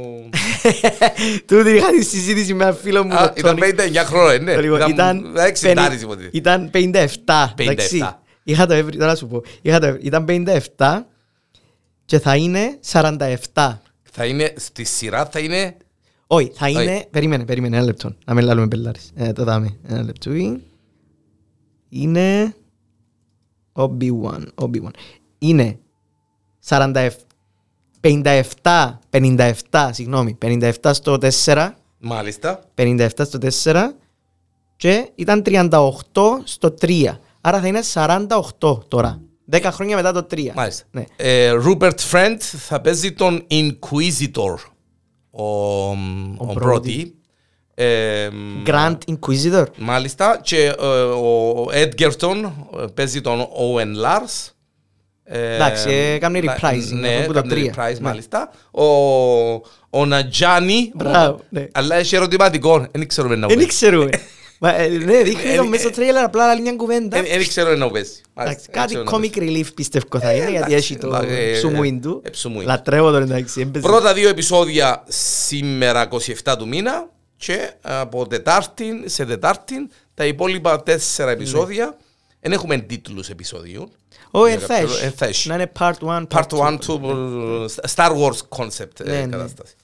[1.46, 3.14] Τούτη είχα τη συζήτηση με ένα φίλο μου.
[3.14, 3.90] Α, τον ήταν Τόνι.
[3.92, 4.54] 59 χρόνια, ναι.
[4.54, 6.36] Το λοιπόν, ήταν, εξεντάρις πενη- υποτίθεται.
[6.36, 7.06] ήταν 57.
[7.06, 7.52] 57.
[7.56, 8.08] εντάξει.
[8.42, 9.42] Είχα το έβρι, τώρα σου πω.
[9.62, 10.00] Είχα το έβρι.
[10.02, 10.24] Ήταν
[10.76, 11.02] 57
[12.04, 13.36] και θα είναι 47.
[14.12, 15.76] Θα είναι, στη σειρά θα είναι...
[16.26, 16.82] Όχι, θα Όχι.
[16.82, 17.06] είναι.
[17.10, 18.14] Περίμενε, περίμενε ένα λεπτό.
[18.24, 19.10] Να μην λάλλουμε πελάρες.
[19.14, 19.76] Ε, το δάμε.
[19.88, 20.30] Ένα λεπτό.
[21.88, 22.54] Είναι.
[23.72, 24.44] Obi-Wan.
[24.54, 24.90] Obi-Wan.
[25.38, 25.78] Είναι
[26.68, 27.10] 47.
[28.02, 32.60] 57, 57, συγγνώμη, 57 στο 4, Μάλιστα.
[32.74, 33.88] 57 στο 4
[34.76, 36.00] και ήταν 38
[36.44, 37.04] στο 3.
[37.40, 39.20] Άρα θα είναι 48 τώρα.
[39.50, 40.50] 10 χρόνια μετά το 3.
[40.54, 40.84] Μάλιστα.
[40.90, 41.04] Ναι.
[41.16, 44.54] Ε, Rupert Friend θα παίζει τον Inquisitor.
[45.30, 46.64] Ο, ο, Brody.
[46.64, 46.98] Brody.
[46.98, 47.10] Ε,
[48.66, 49.64] Grand Inquisitor.
[49.76, 50.40] Μάλιστα.
[50.42, 52.50] Και ε, ο Edgerton
[52.80, 54.50] ε, παίζει τον Owen Lars.
[55.24, 57.74] Ε, Εντάξει, ε, κάνει να- reprising, Ναι, αυτό που το κάνει τρία.
[57.76, 58.00] reprise, Ναι.
[58.00, 58.50] μάλιστα.
[58.70, 58.84] Ο,
[59.90, 60.90] ο Νατζάνι.
[60.94, 61.66] Μπράβο, ναι.
[61.72, 62.86] Αλλά έχει ερωτηματικό.
[62.92, 63.70] Δεν ξέρουμε να Δεν παίζει.
[63.70, 64.10] ξέρουμε.
[64.62, 67.22] Μα, ε, Ναι, δείχνει το Ε, μέσα στο τρέιλερ απλά άλλη μια κουβέντα.
[67.22, 68.10] Δεν ξέρω να παίζει.
[68.10, 71.06] Εντάξει, Μάλιστα, Κάτι δεν ξέρω να comic relief πιστεύω θα είναι γιατί εντάξει, έχει το
[71.06, 72.22] εντάξει, ε, ψουμούιν του.
[72.24, 72.66] ε, ψουμούιν.
[72.66, 73.60] Λατρεύω τον εντάξει.
[73.60, 73.86] έμπαιζε.
[73.86, 76.08] Πρώτα δύο επεισόδια σήμερα
[76.44, 77.08] 27 του μήνα
[77.40, 81.96] και από Τετάρτη σε Τετάρτη τα υπόλοιπα τέσσερα επεισόδια
[82.40, 83.88] δεν έχουμε τίτλους επεισοδίων.
[84.30, 85.04] Ω, Για ε, θα κάποιο- έχει.
[85.04, 85.48] ε, θα έχει.
[85.48, 89.26] Να είναι part 1, Part 1 του ε, Star Wars concept ε, Ναι, ναι.
[89.26, 89.74] κατάσταση.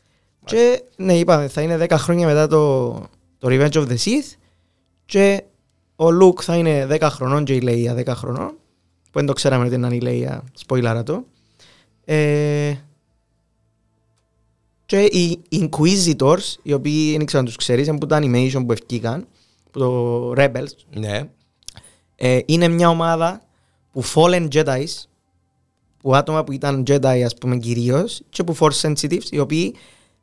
[0.44, 2.92] Και ναι, είπαμε, θα είναι 10 χρόνια μετά το,
[3.38, 4.34] το Revenge of the Sith
[5.06, 5.42] και
[5.96, 8.48] ο Luke θα είναι 10 χρονών και η Leia 10 χρονών
[9.10, 11.24] που δεν το ξέραμε ότι είναι η Leia, spoiler το.
[12.04, 12.74] Ε,
[14.86, 18.72] και οι Inquisitors, οι οποίοι δεν ξέρω αν τους ξέρεις, είναι που τα animation που
[18.72, 19.26] ευκήκαν,
[19.70, 21.20] που το Rebels, Ναι.
[22.16, 23.42] ε, είναι μια ομάδα
[23.92, 25.04] που fallen Jedi's,
[25.98, 29.74] που άτομα που ήταν Jedi ας πούμε κυρίως και που force sensitives, οι οποίοι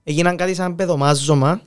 [0.04, 1.62] έγιναν κάτι σαν παιδομάζωμα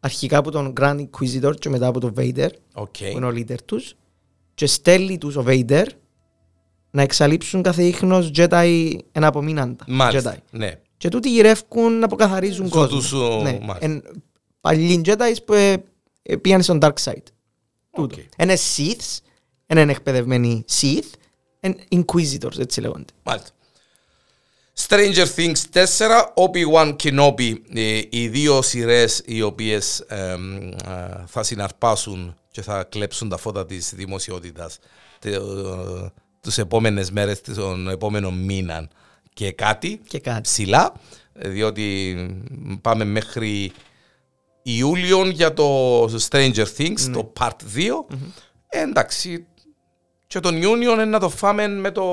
[0.00, 2.96] αρχικά από τον Grand Inquisitor και μετά από τον Vader, Οκ.
[2.98, 3.94] που είναι ο leader τους
[4.54, 5.84] και στέλνει τους ο Vader
[6.90, 9.84] να εξαλείψουν κάθε ίχνος Jedi εν απομείναντα.
[9.88, 10.34] Μάλιστα.
[10.36, 10.38] Jedi.
[10.50, 10.78] Ναι.
[10.96, 12.98] Και τούτοι γυρεύκουν να αποκαθαρίζουν Στο κόσμο.
[12.98, 13.58] τους, ο, ναι.
[13.62, 13.78] μάλιστα.
[13.80, 14.02] Εν,
[14.60, 15.84] παλιοί Jedi που ε,
[16.22, 17.22] ε, πήγαν στον Dark Side.
[17.90, 18.16] Τούτο.
[18.16, 18.24] Οκ.
[18.38, 19.18] Είναι Siths,
[19.66, 21.12] είναι εκπαιδευμένοι Sith,
[21.60, 23.12] είναι Inquisitors, έτσι λέγονται.
[23.22, 23.50] Μάλιστα.
[24.88, 25.82] Stranger Things 4,
[26.34, 33.28] Obi-Wan Kenobi, ε, οι δύο σειρές οι οποίες εμ, α, θα συναρπάσουν και θα κλέψουν
[33.28, 34.78] τα φώτα της δημοσιότητας
[35.18, 35.40] τε- ε,
[36.40, 38.88] τους επόμενες μέρες, των επόμενων μήναν
[39.34, 40.40] και κάτι Και κάτι.
[40.40, 40.92] ψηλά,
[41.32, 42.16] ε, διότι
[42.80, 43.72] πάμε μέχρι
[44.62, 48.06] Ιούλιο για το Stranger Things, το Part 2.
[48.68, 49.46] Ε, εντάξει,
[50.26, 52.04] και τον Ιούνιο είναι να το φάμε με το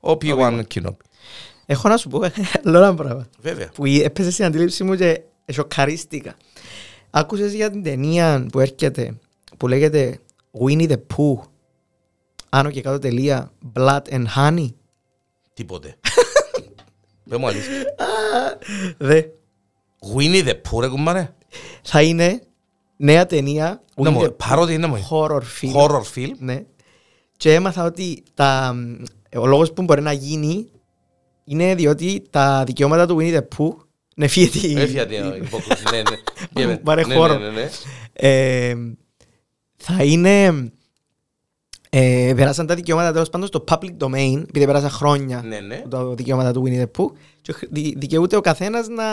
[0.00, 0.96] Obi-Wan Kenobi.
[1.66, 2.20] Έχω να σου πω
[2.64, 3.28] άλλο ένα πράγμα.
[3.40, 3.68] Βέβαια.
[3.74, 5.20] Που έπεσε στην αντίληψη μου και
[5.52, 6.36] σοκαρίστηκα.
[7.10, 9.18] Άκουσες για την ταινία που έρχεται,
[9.56, 10.18] που λέγεται
[10.64, 11.38] Winnie the Pooh,
[12.48, 14.68] άνω και κάτω τελεία, Blood and Honey;
[15.54, 15.96] Τίποτε.
[17.30, 17.72] Δεν μου αλήθεια.
[18.98, 19.22] Δε.
[20.16, 21.34] Winnie the Pooh ρε κουμπάρε.
[21.82, 22.42] Θα είναι
[22.96, 25.08] νέα ταινία, Να Winnie μου the πάρω τι είναι μου.
[25.10, 25.74] horror film.
[25.74, 26.30] Horror film.
[26.38, 26.64] Ναι.
[27.36, 28.74] Και έμαθα ότι τα,
[29.36, 30.70] ο λόγος που μπορεί να γίνει
[31.44, 33.74] είναι διότι τα δικαιώματα του Winnie the Pooh
[34.16, 34.80] είναι φύγεται.
[34.80, 35.82] Έφυγε την υπόκριση.
[35.90, 36.16] Ναι, ναι.
[36.52, 36.76] Πήγαινε.
[36.76, 37.38] Πάρε Ναι, χώρο.
[37.38, 37.68] ναι, ναι, ναι.
[38.12, 38.74] Ε,
[39.76, 40.70] θα είναι.
[41.92, 45.82] Ε, περάσαν τα δικαιώματα τέλος πάντων στο public domain, επειδή πέρασαν χρόνια Ναι, ναι.
[45.88, 47.12] τα δικαιώματα του Winnie the Pooh.
[47.42, 49.04] Και χρ- δι- δικαιούται ο καθένας να,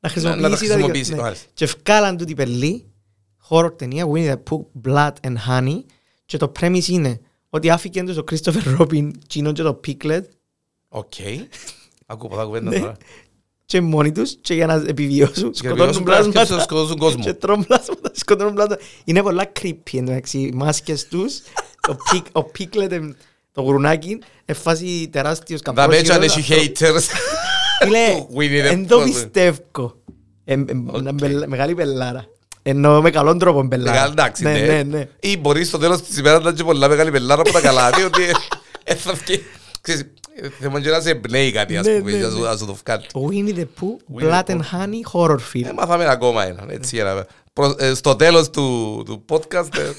[0.00, 1.22] να χρησιμοποιήσει να τα τα χρησιμοποιήσει, δικαιώματα.
[1.22, 1.48] μάλιστα.
[1.54, 2.84] Και εφκάλαν τούτη πελλή,
[3.48, 5.82] horror ταινία, Winnie the Pooh, Blood and Honey.
[6.24, 10.22] Και το premise είναι ότι άφηκε τους ο Christopher Robin, Gino και το Piglet,
[10.88, 11.12] OK.
[12.06, 12.78] Ακούω πολλά κουβέντα Ναι.
[12.78, 12.96] τώρα.
[13.64, 17.22] και μόνοι τους και για να επιβιώσουν Και να βιώσουν σκοτώνουν πλάσματα, πλάσματα σκοτώσουν κόσμο.
[17.22, 18.82] και τρώνε πλάσματα, σκοτώνουν πλάσματα.
[19.04, 21.40] Είναι πολλά creepy εντάξει, οι μάσκες τους,
[21.88, 23.12] ο, πικ, ο Piglet, εμ,
[23.52, 26.18] το γουρνάκι, εφάσει τεράστιος Τα καπρόσιρος.
[26.18, 27.02] μέτσα έχει haters.
[27.82, 29.04] Φίλε, του Winnie the εν το Pooh.
[29.04, 29.94] πιστεύω.
[30.44, 30.56] Ε, ε,
[31.02, 32.24] μια μπελα- Μεγάλη μπελάρα.
[32.62, 33.90] Εννοώ με καλόν τρόπο μπελάρα.
[33.92, 34.58] Μεγάλη, εντάξει, Ναι, ναι.
[34.66, 35.08] ναι, ναι.
[35.20, 38.22] Ή μπορείς στο τέλος της ημέρας να έχει πολλά μεγάλη πελάρα από τα καλά, διότι
[38.84, 39.42] ε, θα βγει.
[39.80, 40.00] Ξέρεις,
[40.40, 42.40] ε, θέμα και να σε εμπνέει κάτι, ας Ναι, πούμε, ναι, για ναι.
[42.40, 43.04] να σου το βγάλει.
[43.14, 45.64] Ο Winnie the Pooh, Winnie the Blood and Honey, horror film.
[45.68, 47.26] Ε, μάθαμε ακόμα έναν, έτσι, ένα.
[47.52, 49.90] Προ- ε, Στο τέλος του του podcast, ε,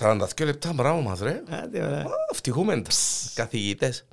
[0.00, 1.42] 42 λεπτά, μπράβο μας, ρε.
[1.48, 2.00] Άντε, ωραία.
[2.00, 2.90] Α, Ευτυχούμε τα
[3.34, 4.04] καθηγητές.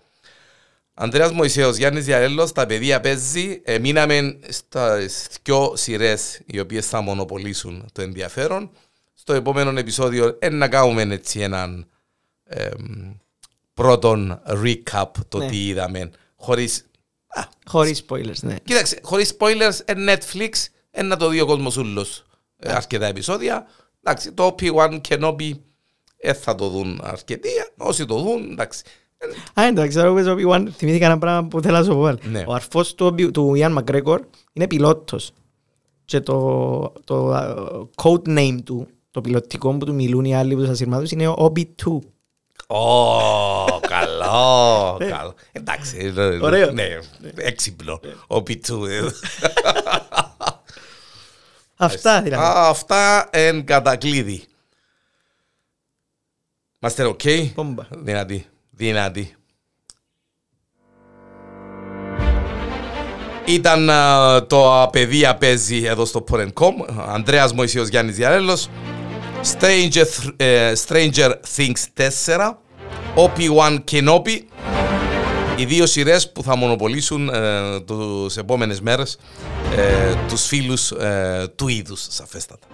[0.93, 3.61] Ανδρέας Μωυσέος, Γιάννης Διαρέλος, τα παιδεία παίζει.
[3.63, 4.97] Ε, μείναμε στα
[5.43, 8.71] δυο σειρές οι οποίες θα μονοπολίσουν το ενδιαφέρον.
[9.13, 11.87] Στο επόμενο επεισόδιο ε, να κάνουμε έτσι έναν
[12.43, 13.13] εμ,
[13.73, 15.47] πρώτον recap το Ναι.
[15.47, 16.09] τι είδαμε.
[16.35, 16.85] Χωρίς,
[17.27, 18.55] α, Χωρίς spoilers, ναι.
[18.63, 20.49] κοίταξε, χωρίς spoilers, ε, Netflix,
[20.91, 22.25] ε, να το δει ο κόσμος ούλος
[22.59, 23.67] ε, αρκετά επεισόδια.
[24.03, 25.51] Εντάξει, το P1 Kenobi
[26.25, 27.49] ε, θα το δουν αρκετοί.
[27.77, 28.81] Όσοι το δουν, εντάξει.
[29.17, 31.89] Ε, Α, εντάξει, τώρα που πες ο Obi-Wan, θυμήθηκα ένα πράγμα που θέλω να σου
[31.93, 32.01] πω.
[32.01, 32.19] πάλι.
[32.23, 32.43] Ναι.
[32.47, 34.17] Ο αρφός του, Obi- του Ian McGregor
[34.53, 35.31] είναι πιλότος.
[36.05, 37.53] Και το, το α,
[38.03, 41.51] code name του, το πιλωτικό που του μιλούν οι άλλοι που τους ασυρμάτους είναι ο
[41.55, 41.97] Obi-2.
[42.67, 45.33] Ω, καλό, καλό.
[45.51, 46.71] Εντάξει, ε, ε, Ωραίο.
[46.71, 46.83] Ναι,
[47.35, 47.99] έξυπνο.
[48.27, 48.85] Ο Πιτσού.
[48.85, 48.99] ε.
[51.75, 52.43] Αυτά δηλαδή.
[52.43, 54.43] Α, Αυτά εν κατακλείδι.
[56.83, 57.19] Είμαστε οκ.
[57.55, 57.83] Πόμπα.
[57.89, 59.35] Δυνατή, δυνατή.
[63.45, 66.71] Ήταν α, το «Απαιδεία παίζει» εδώ στο Porn.com.
[67.07, 68.69] Ανδρέας Μωυσίος Γιάννης Διαρέλος.
[69.53, 71.83] Stranger, Th- ε, Stranger Things
[72.25, 72.57] 4.
[73.15, 74.39] Obi-Wan Kenobi.
[75.57, 79.17] Οι δύο σειρές που θα μονοπολίσουν ε, τους επόμενες μέρες
[79.77, 82.67] ε, τους φίλους ε, του είδους, σαφέστατα.